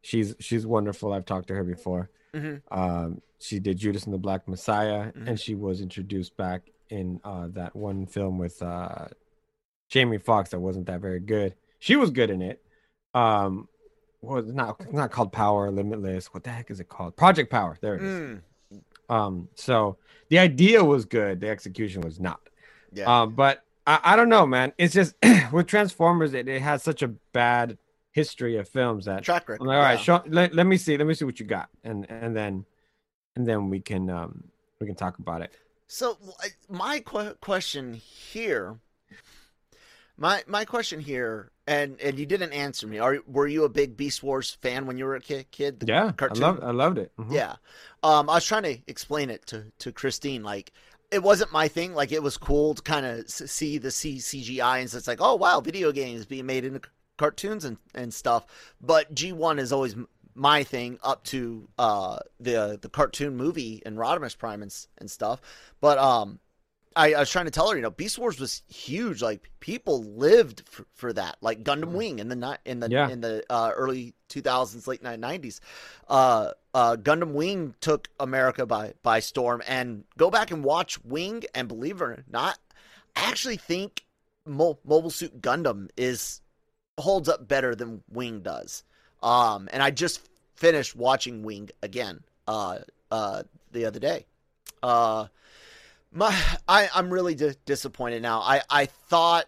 [0.01, 1.13] She's she's wonderful.
[1.13, 2.09] I've talked to her before.
[2.33, 2.61] Mhm.
[2.71, 5.27] Um, she did Judas and the Black Messiah, Mhm.
[5.29, 9.07] and she was introduced back in uh, that one film with uh,
[9.89, 11.55] Jamie Foxx that wasn't that very good.
[11.79, 12.61] She was good in it.
[13.13, 13.67] Um,
[14.21, 16.33] well, not not called Power Limitless.
[16.33, 17.15] What the heck is it called?
[17.15, 17.77] Project Power.
[17.81, 18.19] There it is.
[18.21, 18.41] Mm,
[19.09, 19.97] Um, so
[20.29, 21.39] the idea was good.
[21.39, 22.39] The execution was not.
[22.93, 23.21] yeah.
[23.21, 24.73] Um, but I, I don't know, man.
[24.77, 25.15] It's just
[25.51, 27.77] with Transformers, it, it has such a bad
[28.11, 29.61] history of films that Track record.
[29.61, 29.97] I'm like, all right, yeah.
[30.03, 32.65] show, let, let me see, let me see what you got, and and then
[33.35, 34.43] and then we can um
[34.79, 35.53] we can talk about it.
[35.87, 36.17] So
[36.69, 38.77] my que- question here,
[40.19, 42.99] my my question here, and and you didn't answer me.
[42.99, 45.49] Are were you a big Beast Wars fan when you were a kid?
[45.51, 46.43] kid Yeah, cartoon.
[46.43, 47.11] I loved I loved it.
[47.17, 47.33] Mhm.
[47.33, 47.55] Yeah.
[48.03, 50.41] Um, I was trying to explain it to, to Christine.
[50.43, 50.71] Like,
[51.11, 51.93] it wasn't my thing.
[51.93, 55.19] Like, it was cool to kind of see the C- CGI, and so it's like,
[55.21, 56.81] oh, wow, video games being made into
[57.17, 58.45] cartoons and, and stuff.
[58.79, 59.95] But G1 is always
[60.35, 65.41] my thing up to uh, the the cartoon movie and Rodimus Prime and, and stuff.
[65.81, 66.39] But um,
[66.95, 69.21] I, I was trying to tell her, you know, Beast Wars was huge.
[69.21, 71.37] Like people lived for, for that.
[71.41, 72.89] Like Gundam Wing in the ni- in the.
[72.89, 73.09] Yeah.
[73.09, 75.59] in the uh, early 2000s, late 90s.
[76.07, 79.61] Uh, uh, Gundam Wing took America by by storm.
[79.67, 82.57] And go back and watch Wing, and believe it or not,
[83.15, 84.05] I actually think
[84.45, 86.41] Mo- Mobile Suit Gundam is
[86.97, 88.83] holds up better than Wing does.
[89.21, 92.79] Um, and I just finished watching Wing again uh,
[93.11, 94.25] uh, the other day.
[94.81, 95.27] Uh,
[96.11, 96.35] my
[96.67, 98.39] I, I'm really di- disappointed now.
[98.41, 99.45] I, I thought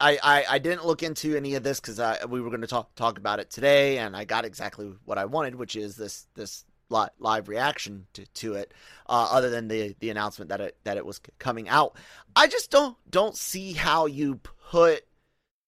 [0.00, 2.94] I, I, I didn't look into any of this because we were going to talk
[2.94, 6.64] talk about it today, and I got exactly what I wanted, which is this this
[6.88, 8.74] li- live reaction to, to it.
[9.08, 11.96] Uh, other than the the announcement that it that it was coming out,
[12.34, 15.04] I just don't don't see how you put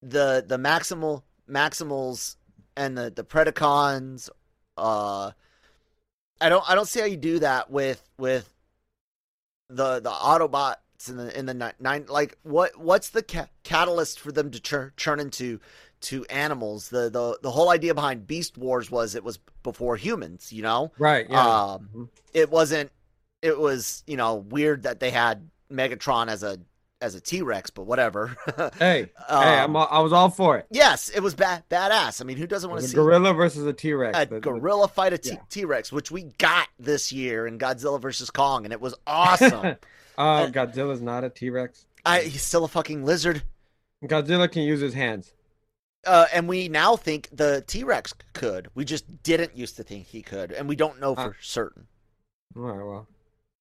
[0.03, 2.37] the the maximal maximals
[2.77, 4.29] and the the Predacons.
[4.77, 5.31] Uh,
[6.41, 8.53] I don't I don't see how you do that with with
[9.69, 14.21] the the Autobots in the in the ni- nine like what what's the ca- catalyst
[14.21, 15.61] for them to turn turn into
[16.03, 16.89] to animals?
[16.89, 20.93] The the the whole idea behind Beast Wars was it was before humans, you know.
[20.99, 21.27] Right.
[21.29, 21.41] Yeah.
[21.75, 22.09] Um, Mhm.
[22.33, 22.91] it wasn't.
[23.43, 26.59] It was you know weird that they had Megatron as a
[27.01, 28.37] as a T Rex, but whatever.
[28.79, 30.67] hey, hey, um, I'm all, I was all for it.
[30.71, 32.21] yes, it was bad badass.
[32.21, 34.17] I mean, who doesn't want to A see gorilla versus a T Rex.
[34.19, 35.65] a gorilla fight a T yeah.
[35.67, 39.77] Rex, which we got this year in Godzilla versus Kong, and it was awesome.
[40.19, 41.85] Oh, Godzilla's not a T Rex.
[42.07, 43.43] I, he's still a fucking lizard.
[44.03, 45.35] Godzilla can use his hands.
[46.07, 48.69] Uh, and we now think the T Rex could.
[48.75, 51.33] We just didn't used to think he could, and we don't know for Uh.
[51.43, 51.87] certain.
[52.57, 52.83] All right.
[52.87, 53.07] Well.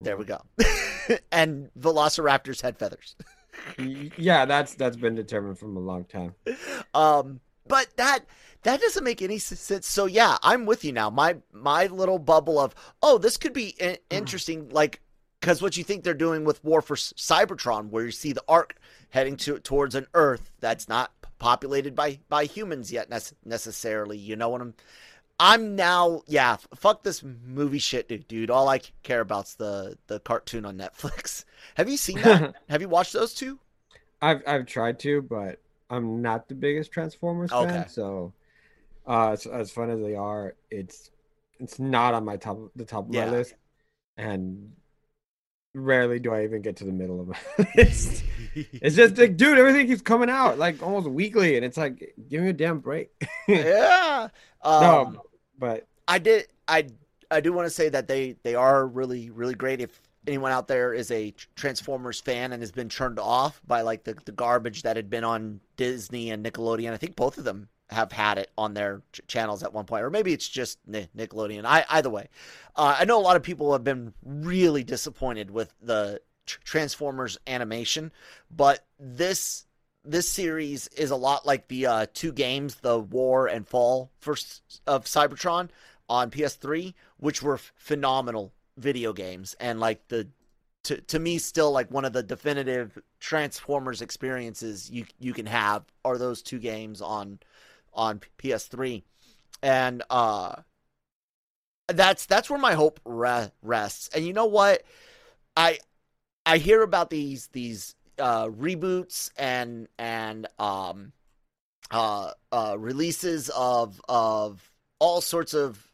[0.06, 0.40] There we go.
[1.32, 3.16] and Velociraptors had feathers.
[4.18, 6.36] Yeah, that's that's been determined from a long time.
[6.94, 8.20] Um, but that
[8.64, 9.88] that doesn't make any sense.
[9.88, 11.10] So yeah, I'm with you now.
[11.10, 14.68] My my little bubble of oh, this could be i- interesting.
[14.70, 15.00] Like
[15.40, 18.76] because what you think they're doing with War for Cybertron, where you see the Ark
[19.10, 24.18] heading to towards an Earth that's not populated by by humans yet nec- necessarily.
[24.18, 24.74] You know what I'm.
[25.40, 26.58] I'm now, yeah.
[26.76, 28.28] Fuck this movie shit, dude.
[28.28, 28.50] dude.
[28.50, 31.44] All I care about's the the cartoon on Netflix.
[31.76, 32.48] Have you seen that?
[32.70, 33.60] Have you watched those two?
[34.22, 37.58] I've I've tried to, but I'm not the biggest Transformers Okay.
[37.58, 37.88] fan.
[37.88, 38.34] So,
[39.08, 41.12] uh, as, as fun as they are, it's
[41.60, 43.26] it's not on my top the top of Yeah.
[43.26, 43.56] my list,
[44.18, 44.74] and
[45.74, 47.38] rarely do I even get to the middle of my
[47.76, 48.24] list.
[48.56, 52.42] it's just like, dude, everything keeps coming out like almost weekly, and it's like, give
[52.42, 53.12] me a damn break.
[53.48, 54.30] yeah.
[54.66, 55.22] Um, no,
[55.58, 56.48] but I did.
[56.68, 56.88] I
[57.32, 59.80] I do want to say that they they are really really great.
[59.80, 64.04] If anyone out there is a Transformers fan and has been turned off by like
[64.04, 67.70] the the garbage that had been on Disney and Nickelodeon, I think both of them
[67.90, 71.08] have had it on their ch- channels at one point, or maybe it's just Ni-
[71.16, 71.66] Nickelodeon.
[71.66, 72.30] I either way,
[72.76, 78.12] uh, I know a lot of people have been really disappointed with the Transformers animation,
[78.50, 79.66] but this
[80.06, 84.82] this series is a lot like the uh, two games, the War and Fall first
[84.86, 85.70] of Cybertron
[86.08, 90.28] on PS3, which were f- phenomenal video games, and like the
[90.84, 95.84] to to me still like one of the definitive Transformers experiences you you can have
[96.04, 97.40] are those two games on
[97.94, 99.04] on PS3,
[99.64, 100.56] and uh,
[101.88, 104.10] that's that's where my hope re- rests.
[104.14, 104.84] And you know what,
[105.58, 105.80] I
[106.46, 111.12] I hear about these these uh, reboots and and um
[111.92, 115.92] uh uh releases of of all sorts of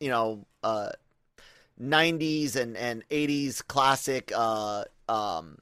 [0.00, 0.90] you know uh
[1.80, 4.32] '90s and and '80s classic.
[4.34, 5.58] Uh, um,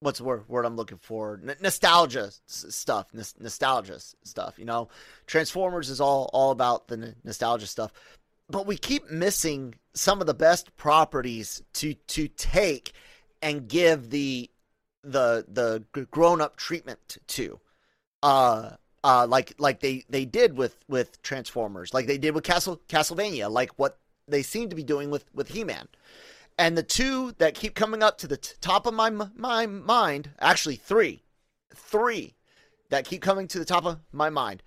[0.00, 1.40] what's the word, word I'm looking for?
[1.42, 4.58] N- nostalgia stuff, N- nostalgia stuff.
[4.58, 4.88] You know,
[5.26, 7.92] Transformers is all all about the n- nostalgia stuff,
[8.48, 12.92] but we keep missing some of the best properties to to take
[13.42, 14.50] and give the
[15.02, 17.60] the the grown up treatment to.
[18.22, 18.72] Uh,
[19.02, 23.50] uh, like like they they did with with Transformers, like they did with Castle Castlevania,
[23.50, 23.98] like what
[24.28, 25.88] they seem to be doing with with He Man.
[26.58, 30.30] And the two that keep coming up to the t- top of my my mind,
[30.40, 31.22] actually three,
[31.74, 32.34] three
[32.90, 34.62] that keep coming to the top of my mind.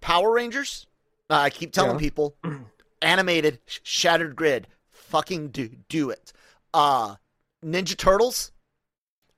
[0.00, 0.86] Power Rangers.
[1.28, 1.98] Uh, I keep telling Yeah.
[2.00, 2.36] people,
[3.02, 6.32] animated sh- Shattered Grid, fucking do do it.
[6.72, 7.16] Uh,
[7.62, 8.50] Ninja Turtles.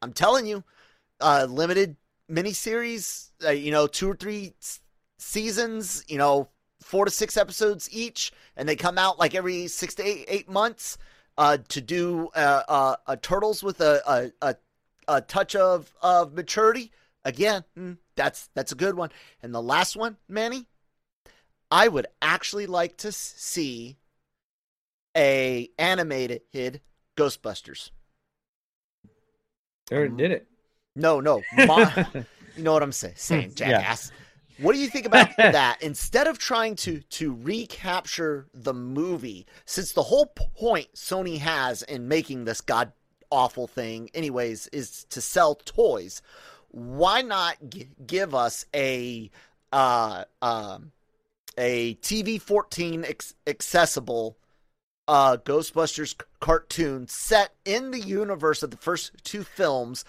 [0.07, 0.63] I'm telling you,
[1.21, 1.97] uh, limited
[2.31, 3.31] miniseries.
[3.45, 4.81] Uh, you know, two or three s-
[5.19, 6.05] seasons.
[6.07, 6.49] You know,
[6.81, 10.49] four to six episodes each, and they come out like every six to eight, eight
[10.49, 10.97] months.
[11.39, 14.57] Uh, to do uh, uh, a turtles with a, a a
[15.09, 16.93] a touch of of maturity.
[17.25, 19.11] Again, mm, that's that's a good one.
[19.43, 20.67] And the last one, Manny,
[21.69, 23.99] I would actually like to see
[25.17, 26.81] a animated
[27.17, 27.91] Ghostbusters.
[29.89, 30.47] They already did it.
[30.95, 32.07] No, no, my,
[32.57, 33.73] you know what I'm say, saying, Yeah.
[33.81, 34.11] jackass.
[34.59, 35.83] What do you think about that?
[35.83, 42.09] Instead of trying to to recapture the movie, since the whole point Sony has in
[42.09, 42.93] making this god
[43.31, 46.23] awful thing, anyways, is to sell toys.
[46.71, 49.31] Why not g- give us a
[49.73, 50.93] uh, um,
[51.59, 54.39] a TV 14 ex- accessible
[55.09, 60.05] uh, Ghostbusters cartoon set in the universe of the first two films,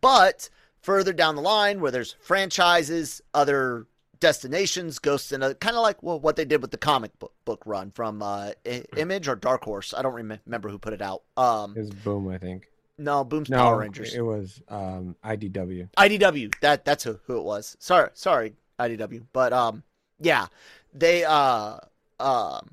[0.00, 0.48] but
[0.80, 3.86] further down the line where there's franchises, other
[4.20, 7.32] destinations, ghosts in a kind of like well, what they did with the comic book,
[7.44, 9.92] book run from uh, I- Image or Dark Horse.
[9.96, 11.22] I don't rem- remember who put it out.
[11.36, 12.68] Um, It was Boom, I think.
[12.98, 14.14] no, Boom's No, Power Rangers.
[14.14, 15.88] it was um, IDW.
[15.96, 16.54] IDW.
[16.60, 17.76] That that's who, who it was.
[17.80, 19.24] Sorry, sorry, IDW.
[19.32, 19.82] But um,
[20.20, 20.46] yeah,
[20.94, 21.78] they uh
[22.20, 22.70] um,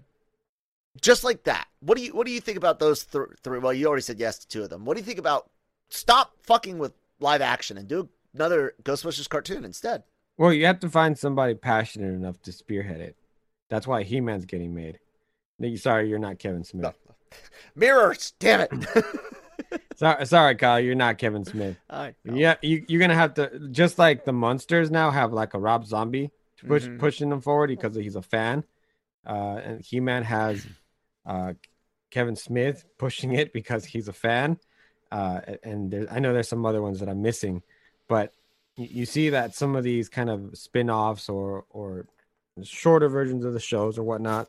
[0.99, 1.67] just like that.
[1.79, 3.59] What do you what do you think about those th- three?
[3.59, 4.83] Well, you already said yes to two of them.
[4.85, 5.49] What do you think about
[5.89, 10.03] stop fucking with live action and do another Ghostbusters cartoon instead?
[10.37, 13.15] Well, you have to find somebody passionate enough to spearhead it.
[13.69, 14.99] That's why He Man's getting made.
[15.77, 16.93] Sorry, you're not Kevin Smith.
[17.75, 18.71] Mirrors, damn it.
[19.95, 21.77] Sorry, sorry, Kyle, you're not Kevin Smith.
[22.25, 25.85] Yeah, you, you're gonna have to just like the monsters now have like a Rob
[25.85, 26.31] Zombie
[26.67, 26.99] push Mhm.
[26.99, 28.63] pushing them forward because he's a fan,
[29.27, 30.65] uh, and He Man has
[31.25, 31.53] uh,
[32.09, 34.57] Kevin Smith pushing it because he's a fan,
[35.11, 37.61] uh, and there, I know there's some other ones that I'm missing,
[38.07, 38.33] but
[38.75, 42.07] you, see that some of these kind of spin-offs or or
[42.63, 44.47] shorter versions of the shows or whatnot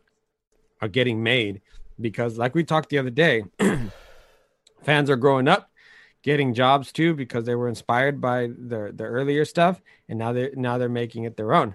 [0.81, 1.61] are getting made
[2.01, 3.45] because, like we talked the other day,
[4.83, 5.69] fans are growing up
[6.23, 10.53] getting jobs too because they were inspired by the the earlier stuff and now they're
[10.55, 11.75] now they're making it their own.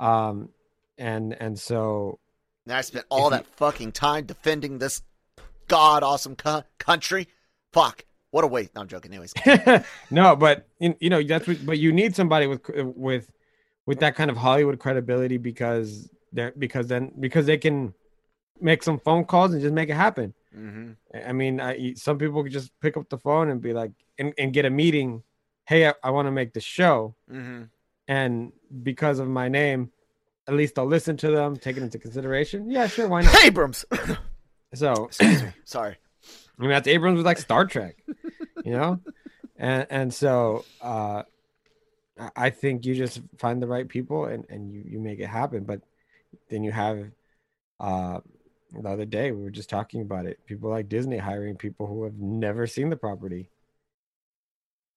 [0.00, 0.48] Um
[0.96, 2.18] and and so
[2.66, 5.02] And I spent all that fucking time defending this
[5.68, 7.28] god awesome co- country.
[7.72, 8.04] Fuck.
[8.30, 8.74] What a waste.
[8.74, 9.12] No, I'm joking.
[9.12, 9.34] Anyways.
[10.10, 13.30] no but you, you know that's what but you need somebody with with
[13.86, 17.94] with that kind of hollywood credibility because they're because then because they can
[18.60, 20.92] make some phone calls and just make it happen hmm
[21.24, 24.34] I mean, I, some people could just pick up the phone and be like, and,
[24.36, 25.22] and get a meeting.
[25.64, 27.64] Hey, I, I want to make the show, hmm
[28.06, 28.52] and
[28.82, 29.90] because of my name,
[30.46, 32.70] at least I'll listen to them, take it into consideration.
[32.70, 33.44] Yeah, sure, why not?
[33.44, 33.84] Abrams.
[34.74, 35.08] So.
[35.64, 35.96] Sorry.
[36.58, 37.96] I mean, that's Abrams with like Star Trek,
[38.64, 38.98] you know,
[39.56, 41.22] and and so uh,
[42.18, 45.28] I- I think you just find the right people and and you you make it
[45.28, 45.62] happen.
[45.62, 45.80] But
[46.50, 47.04] then you have
[47.78, 48.18] uh,
[48.72, 50.44] the other day we were just talking about it.
[50.44, 53.50] People like Disney hiring people who have never seen the property,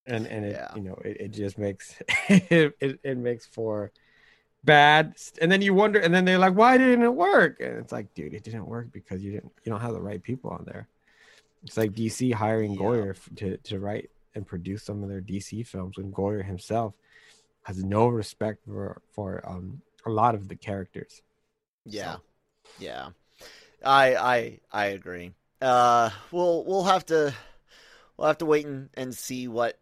[0.07, 0.73] and and it Yeah.
[0.75, 1.95] you know it, it just makes
[2.29, 3.91] it, it it makes for
[4.67, 7.91] bad and then you wonder and then they're like why didn't it work and it's
[7.91, 10.63] like dude it didn't work because you didn't you don't have the right people on
[10.65, 10.87] there
[11.63, 12.79] it's like DC hiring Yeah.
[12.79, 16.93] Goyer to, to write and produce some of their DC films when Goyer himself
[17.63, 21.21] has no respect for for um a lot of the characters.
[21.85, 22.13] Yeah.
[22.13, 22.21] So-
[22.79, 23.09] Yeah.
[23.83, 25.33] I I I agree.
[25.61, 27.33] Uh we'll we'll have to
[28.15, 29.79] we'll have to wait and, and see what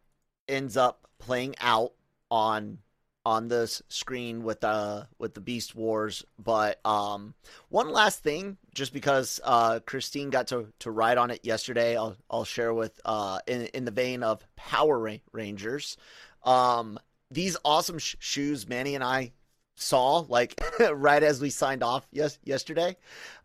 [0.48, 1.92] ends up playing out
[2.32, 2.80] on
[3.26, 6.24] on this screen with uh with the Beast Wars.
[6.38, 7.34] But um
[7.70, 12.16] one last thing, just because uh Christine got to, to write on it yesterday, I'll
[12.30, 15.98] I'll share with uh in in the vein of Power Rangers.
[16.44, 17.00] Um
[17.32, 19.34] these awesome sh- shoes Manny and I
[19.76, 20.60] saw like
[20.94, 22.96] right as we signed off yes yesterday.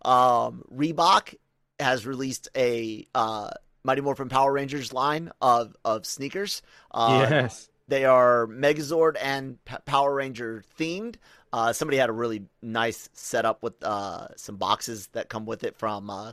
[0.02, 1.34] Um, Reebok
[1.78, 3.50] has released a uh,
[3.82, 6.62] Mighty Morphin Power Rangers line of of sneakers.
[6.90, 7.69] Uh, yes.
[7.90, 11.16] They are Megazord and P- Power Ranger themed.
[11.52, 15.76] Uh, somebody had a really nice setup with uh, some boxes that come with it
[15.76, 16.32] from uh,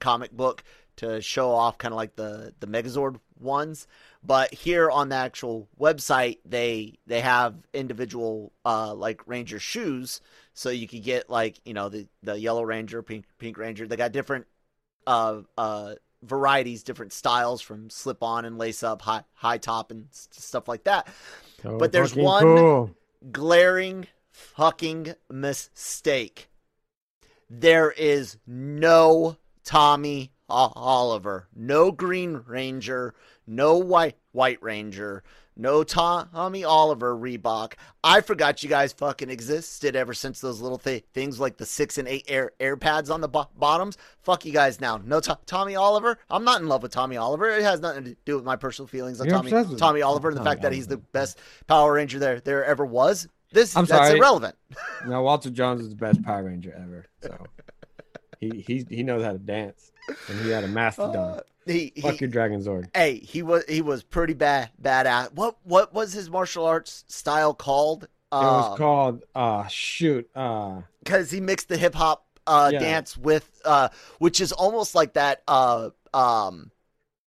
[0.00, 0.64] comic book
[0.96, 3.86] to show off kind of like the the Megazord ones.
[4.24, 10.20] But here on the actual website, they they have individual uh, like Ranger shoes,
[10.54, 13.86] so you could get like you know the the Yellow Ranger, Pink Pink Ranger.
[13.86, 14.46] They got different
[15.06, 15.94] uh uh
[16.26, 20.68] varieties, different styles from slip on and lace up, high high top and s- stuff
[20.68, 21.08] like that.
[21.62, 22.90] So But there's one- cool.
[23.32, 26.48] glaring fucking mistake.
[27.48, 33.14] There is no Tommy Oliver, no Green Ranger,
[33.46, 35.22] no White White Ranger,
[35.56, 37.74] no Tommy Oliver Reebok.
[38.04, 41.98] I forgot you guys fucking existed ever since those little th- things like the six
[41.98, 43.96] and eight air air pads on the bo- bottoms.
[44.22, 45.00] Fuck you guys now.
[45.04, 46.18] No to- Tommy Oliver.
[46.30, 47.48] I'm not in love with Tommy Oliver.
[47.50, 50.36] It has nothing to do with my personal feelings on You're Tommy Tommy Oliver and
[50.36, 53.26] the Tommy fact that he's the best Power Ranger there there ever was.
[53.52, 54.18] This I'm that's sorry.
[54.18, 54.54] irrelevant.
[55.06, 57.06] No, Walter Jones is the best Power Ranger ever.
[57.22, 57.46] So
[58.40, 59.92] he he he knows how to dance,
[60.28, 61.16] and he had a mastodon.
[61.16, 62.88] Uh, he, Fuck he your Dragon Zord.
[62.94, 65.32] hey, he was he was pretty bad badass.
[65.32, 68.04] What what was his martial arts style called?
[68.04, 72.80] It was Um, called uh shoot uh because he mixed the hip hop uh, Yeah.
[72.80, 73.88] dance with uh,
[74.18, 76.70] which is almost like that uh, um,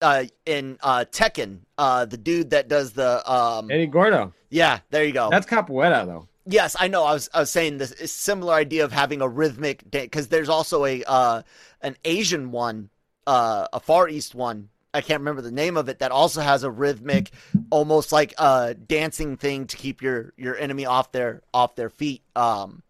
[0.02, 4.34] uh, in uh, Tekken, uh, the dude that does the um, Eddie Gordo.
[4.50, 5.30] yeah, there you go.
[5.30, 6.28] That's capoeira though.
[6.46, 7.04] Yes, I know.
[7.04, 10.50] I was I was saying this similar idea of having a rhythmic dance because there's
[10.50, 11.42] also a uh,
[11.82, 12.90] an Asian one,
[13.30, 14.70] uh, a Far East one.
[14.92, 17.30] I can't remember the name of it that also has a rhythmic,
[17.70, 22.24] almost like a dancing thing to keep your your enemy off their off their feet.
[22.36, 22.82] Um,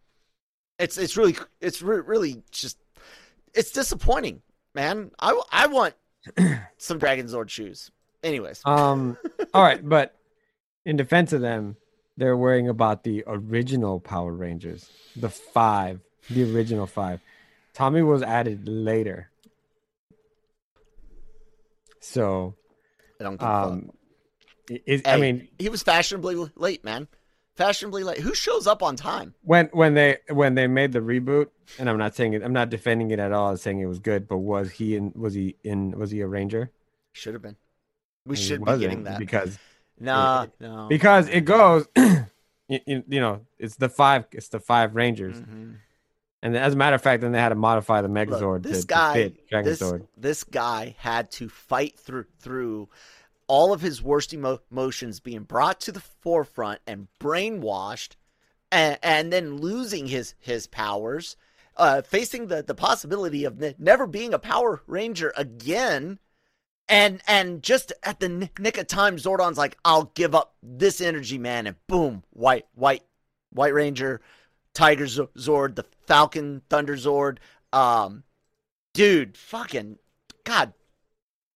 [0.79, 2.77] it's it's really it's re- really just
[3.53, 4.41] it's disappointing,
[4.73, 5.11] man.
[5.19, 5.93] I I want
[6.77, 7.91] some Dragon Zord shoes.
[8.23, 9.17] Anyways, Um
[9.53, 10.15] all right, but
[10.85, 11.75] in defense of them,
[12.15, 17.19] they're worrying about the original Power Rangers, the five, the original five.
[17.73, 19.28] Tommy was added later.
[21.99, 22.55] So
[23.19, 23.71] I don't give a fuck.
[23.71, 23.91] um
[24.85, 27.07] is, I mean he was fashionably late, man.
[27.55, 28.19] Fashionably late.
[28.19, 29.33] Who shows up on time?
[29.41, 31.47] when when they when they made the reboot
[31.77, 33.99] and i'm not saying it i'm not defending it at all I'm saying it was
[33.99, 36.71] good but was he in was he in was he a ranger
[37.13, 37.55] Should have been.
[38.25, 39.19] We He should be getting that.
[39.19, 39.57] because
[39.99, 40.87] Nah, no.
[40.87, 41.85] because it goes
[42.67, 45.75] you, you know it's the five it's the five rangers Mhm.
[46.41, 48.81] And as a matter of fact then they had to modify the Look, megazord this
[48.81, 49.81] to, guy, to this,
[50.17, 52.89] this guy had to fight through through
[53.49, 58.15] all of his worst emo- emotions being brought to the forefront and brainwashed,
[58.71, 61.35] and, and then losing his his powers,
[61.75, 66.19] uh, facing the the possibility of ne- never being a Power Ranger again.
[66.87, 71.37] And and just at the nick of time, Zordon's like, "I'll give up this energy,
[71.37, 73.03] man!" And boom, white, white,
[73.51, 74.21] White Ranger,
[74.73, 77.37] Tiger Zord, the Falcon Thunder Zord.
[77.73, 78.23] Um,
[78.93, 79.97] dude, fucking,
[80.43, 80.73] God,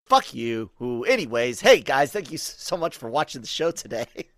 [0.06, 0.72] fuck you.
[0.78, 4.08] Who, anyways, hey guys, thank you so much for watching the show today.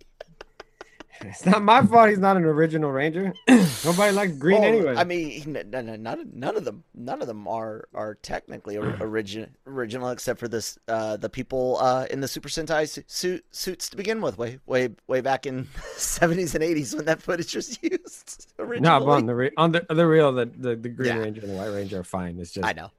[1.29, 3.33] it's not my fault he's not an original ranger
[3.83, 7.21] nobody likes green Oh, anyway I mean, n- n- n- none, none of them, none
[7.21, 12.05] of them are are technically or- origin, original, except for this, uh, the people uh,
[12.09, 15.67] in the Super Sentai su- suit, suits to begin with, way way way back in
[15.97, 18.53] seventies and eighties when that footage was used.
[18.57, 19.05] no Originally.
[19.05, 21.19] but on the, re- on the the real the, the, the green Yeah.
[21.19, 22.91] ranger and the white ranger are fine it's just I know.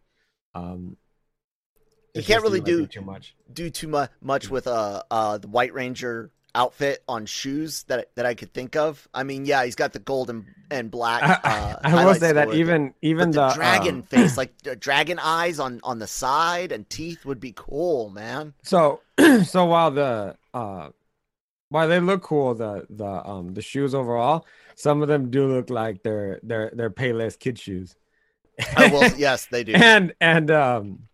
[0.55, 0.97] um
[2.15, 5.75] You can't really do- too much do too mu- much with uh uh the White
[5.75, 9.07] Ranger outfit on shoes that that I could think of.
[9.15, 11.23] I mean, yeah, he's got the gold and, and black.
[11.23, 14.75] I, Uh, I will say that even even the, the dragon um, face, like the
[14.75, 18.55] dragon eyes on on the side and teeth, would be cool, man.
[18.63, 19.01] So
[19.45, 20.89] so while the uh
[21.69, 25.71] while they look cool, the the um the shoes overall, some of them do look
[25.71, 27.95] like they're they're they're Payless kid shoes.
[28.77, 29.73] Oh, well, yes, they do.
[29.75, 31.09] and and um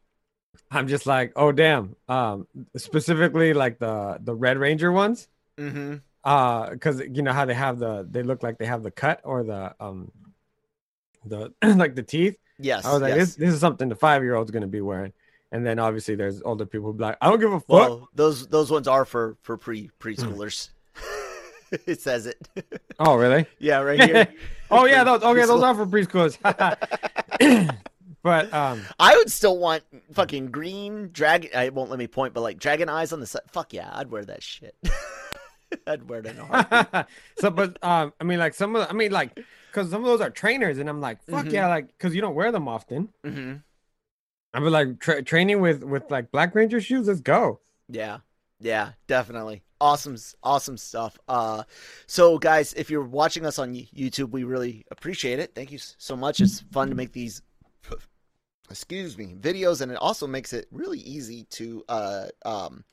[0.73, 1.97] I'm just like, oh damn.
[2.09, 2.47] Um
[2.77, 5.29] specifically like the the Red Ranger ones.
[5.59, 8.91] hmm Uh because you know how they have the they look like they have the
[8.91, 10.11] cut or the um
[11.25, 12.37] the like the teeth.
[12.59, 13.19] Yes, I was like, yes.
[13.19, 15.13] this this is something the five year old's gonna be wearing.
[15.53, 17.69] And then obviously there's older people who like, I don't give a fuck.
[17.69, 20.71] Well, those those ones are for for pre preschoolers.
[21.87, 22.39] it says it.
[22.99, 23.47] oh really?
[23.59, 24.29] yeah, right here.
[24.71, 26.39] oh yeah, those okay, those are for preschoolers.
[28.23, 31.51] But um, I would still want fucking green dragon.
[31.55, 33.43] I won't let me point, but like dragon eyes on the side.
[33.51, 34.75] Fuck yeah, I'd wear that shit.
[35.87, 37.07] I'd wear it in a heartbeat.
[37.39, 39.39] so but um, I mean like some of I mean like
[39.71, 41.53] because some of those are trainers, and I'm like fuck Mhm.
[41.53, 43.09] yeah, like because you don't wear them often.
[43.25, 43.55] hmm
[44.55, 47.09] I was like tra- training with with like Black Ranger shoes.
[47.09, 47.61] Let's go.
[47.89, 48.19] Yeah.
[48.61, 49.63] Yeah, definitely.
[49.81, 51.19] Awesome awesome stuff.
[51.27, 51.65] Uh
[52.07, 55.55] so guys, if you're watching us on YouTube, we really appreciate it.
[55.55, 56.41] Thank you so much.
[56.41, 57.41] It's fun to make these
[58.71, 62.85] excuse me, videos and it also makes it really easy to uh um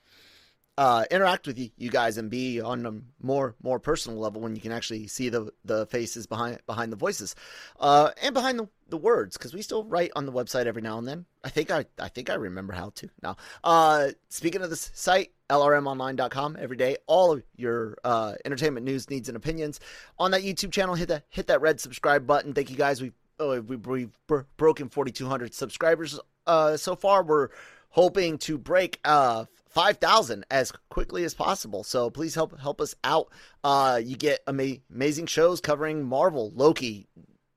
[0.80, 4.56] uh, interact with you, you guys and be on a more more personal level when
[4.56, 7.36] you can actually see the the faces behind behind the voices
[7.82, 10.98] uh, and behind the, the words because we still write on the website every now
[10.98, 11.26] and then.
[11.44, 13.36] I think i i think i remember how to now.
[13.62, 19.28] Uh, speaking of this site lrmonline.com every day all of your uh, entertainment news needs
[19.28, 19.82] and opinions.
[20.18, 22.54] On that youtube channel hit that hit that red subscribe button.
[22.54, 23.02] Thank you guys.
[23.02, 24.18] We've oh, we, we've
[24.58, 27.50] broken 4200 subscribers uh, so far we're
[27.90, 31.84] hoping to break uh 5,000 as quickly as possible.
[31.84, 33.30] So please help help us out.
[33.64, 37.08] Uh, you get ama- amazing shows covering Marvel, Loki.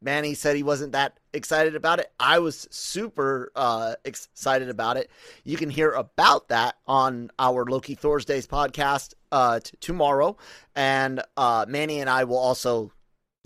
[0.03, 2.13] Manny said he wasn't that excited about it.
[2.19, 5.11] I was super uh, excited about it.
[5.45, 10.37] You can hear about that on our Loki Thursdays podcast uh, t- tomorrow,
[10.75, 12.91] and uh, Manny and I will also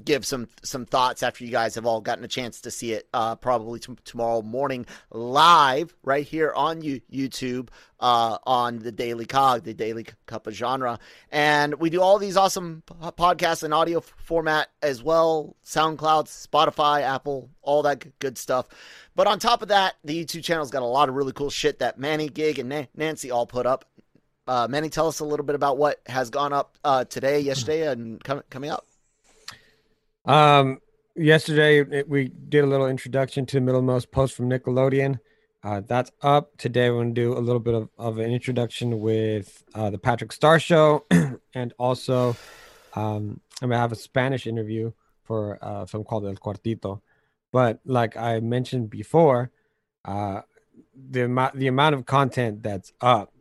[0.04, 3.08] give some some thoughts after you guys have all gotten a chance to see it
[3.14, 7.68] uh, probably t- tomorrow morning live right here on you, YouTube
[7.98, 10.98] uh, on the Daily Cog, the Daily Cup of Genre.
[11.30, 16.26] And we do all these awesome p- podcasts in audio f- format as well SoundCloud,
[16.26, 18.68] Spotify, Apple, all that g- good stuff.
[19.14, 21.78] But on top of that, the YouTube channel's got a lot of really cool shit
[21.78, 23.86] that Manny, Gig, and Na- Nancy all put up.
[24.46, 27.88] Uh, Manny, tell us a little bit about what has gone up uh, today, yesterday,
[27.90, 28.86] and com- coming up.
[30.26, 30.80] Um,
[31.14, 35.20] yesterday it, we did a little introduction to Middlemost Post from Nickelodeon.
[35.62, 36.90] Uh, that's up today.
[36.90, 40.58] We're gonna do a little bit of, of an introduction with uh, the Patrick Star
[40.58, 41.04] Show,
[41.54, 42.36] and also
[42.94, 47.00] um, I'm gonna have a Spanish interview for uh, a film called El Cuartito.
[47.52, 49.50] But like I mentioned before,
[50.04, 50.42] uh,
[51.10, 53.32] the the amount of content that's up,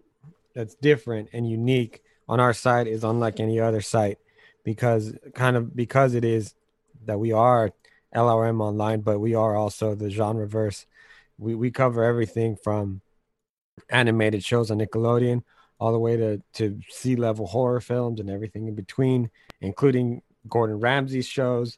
[0.53, 4.19] that's different and unique on our site is unlike any other site
[4.63, 6.55] because kind of because it is
[7.05, 7.71] that we are
[8.13, 10.85] LRM online, but we are also the Genreverse.
[11.37, 13.01] We we cover everything from
[13.89, 15.43] animated shows on Nickelodeon
[15.79, 19.29] all the way to to sea level horror films and everything in between,
[19.61, 21.77] including Gordon Ramsay's shows.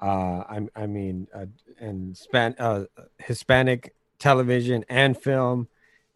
[0.00, 1.46] Uh, I I mean, uh,
[1.80, 2.84] and span uh,
[3.18, 5.68] Hispanic television and film,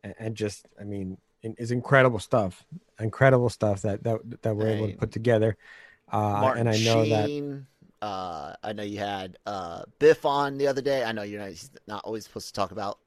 [0.02, 2.64] and, and just I mean, it's incredible stuff,
[2.98, 5.56] incredible stuff that that that we're able to put together.
[6.12, 7.10] Uh, and I know Sheen.
[7.10, 7.64] that
[8.02, 11.04] uh, I know you had uh, Biff on the other day.
[11.04, 12.98] I know you're not, he's not always supposed to talk about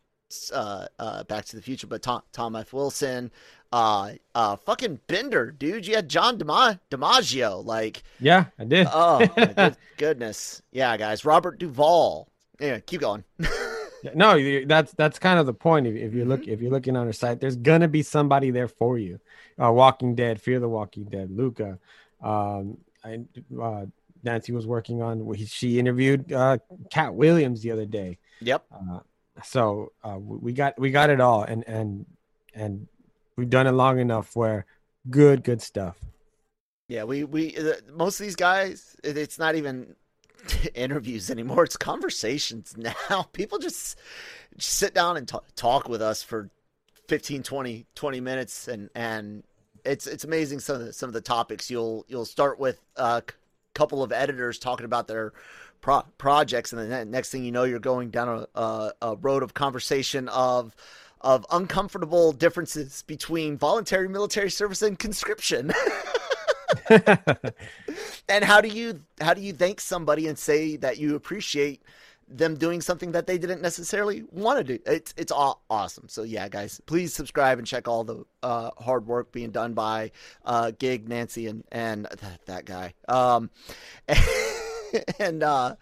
[0.53, 2.71] uh, uh, Back to the Future, but Tom, Tom F.
[2.71, 3.29] Wilson,
[3.73, 5.85] uh, uh, fucking Bender, dude.
[5.85, 7.63] You had John DiMa- DiMaggio.
[7.65, 8.87] Like, yeah, I did.
[8.91, 10.61] oh, my good, goodness.
[10.71, 11.25] Yeah, guys.
[11.25, 12.29] Robert Duvall.
[12.61, 13.25] Yeah, keep going.
[14.15, 15.87] no, that's that's kind of the point.
[15.87, 16.51] If, if you look, mm-hmm.
[16.51, 19.19] if you're looking on our site, there's gonna be somebody there for you.
[19.61, 21.79] Uh, Walking Dead, Fear the Walking Dead, Luca,
[22.23, 23.19] um, I,
[23.61, 23.85] uh,
[24.25, 25.33] Nancy was working on.
[25.45, 26.57] She interviewed uh,
[26.91, 28.17] Katt Williams the other day.
[28.41, 28.65] Yep.
[28.73, 28.99] Uh,
[29.43, 32.05] so uh, we got we got it all, and and
[32.53, 32.87] and
[33.35, 34.65] we've done it long enough where
[35.09, 35.97] good good stuff.
[36.87, 39.95] Yeah, we we uh, most of these guys, it's not even
[40.75, 41.63] interviews anymore.
[41.63, 42.75] It's conversations
[43.09, 43.23] now.
[43.33, 43.97] People just,
[44.57, 46.49] just sit down and t- talk with us for
[47.07, 49.43] 15, 20, 20 minutes, and and
[49.83, 53.21] it's it's amazing some of the, some of the topics you'll you'll start with uh,
[53.75, 55.33] couple of editors talking about their
[55.81, 59.43] pro- projects, and the next thing you know, you're going down a, a, a road
[59.43, 60.75] of conversation of
[61.21, 65.71] of uncomfortable differences between voluntary military service and conscription.
[68.29, 71.81] and how do you how do you thank somebody and say that you appreciate
[72.27, 74.83] them doing something that they didn't necessarily want to do.
[74.85, 76.09] It's it's all awesome.
[76.09, 80.11] So yeah, guys, please subscribe and check all the uh, hard work being done by
[80.43, 82.93] uh, Gig, Nancy, and and that, that guy.
[83.07, 83.49] Um,
[85.19, 85.75] and uh,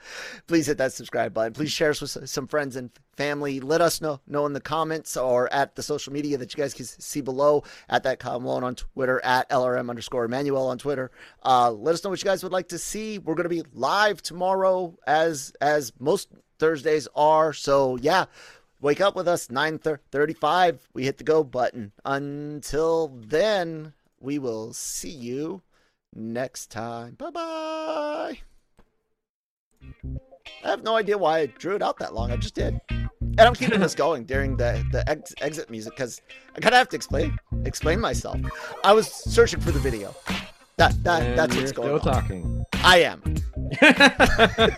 [0.47, 1.53] please hit that subscribe button.
[1.53, 3.59] Please share us with some friends and family.
[3.59, 6.73] Let us know know in the comments or at the social media that you guys
[6.73, 11.11] can see below at that Malone on Twitter at LRM underscore Emmanuel on Twitter.
[11.43, 13.17] Uh, let us know what you guys would like to see.
[13.17, 17.53] We're going to be live tomorrow as as most Thursdays are.
[17.53, 18.25] So yeah,
[18.81, 20.79] wake up with us 9:35.
[20.93, 21.91] We hit the go button.
[22.05, 25.61] Until then, we will see you
[26.15, 27.15] next time.
[27.15, 28.39] Bye bye.
[30.63, 32.31] I have no idea why I drew it out that long.
[32.31, 32.79] I just did.
[33.37, 36.21] And I'm keeping this going during the, the ex- exit music because
[36.55, 38.39] I kind of have to explain explain myself.
[38.83, 40.15] I was searching for the video.
[40.77, 42.21] That that and that's what's going still on.
[42.21, 42.65] talking.
[42.83, 43.21] I am.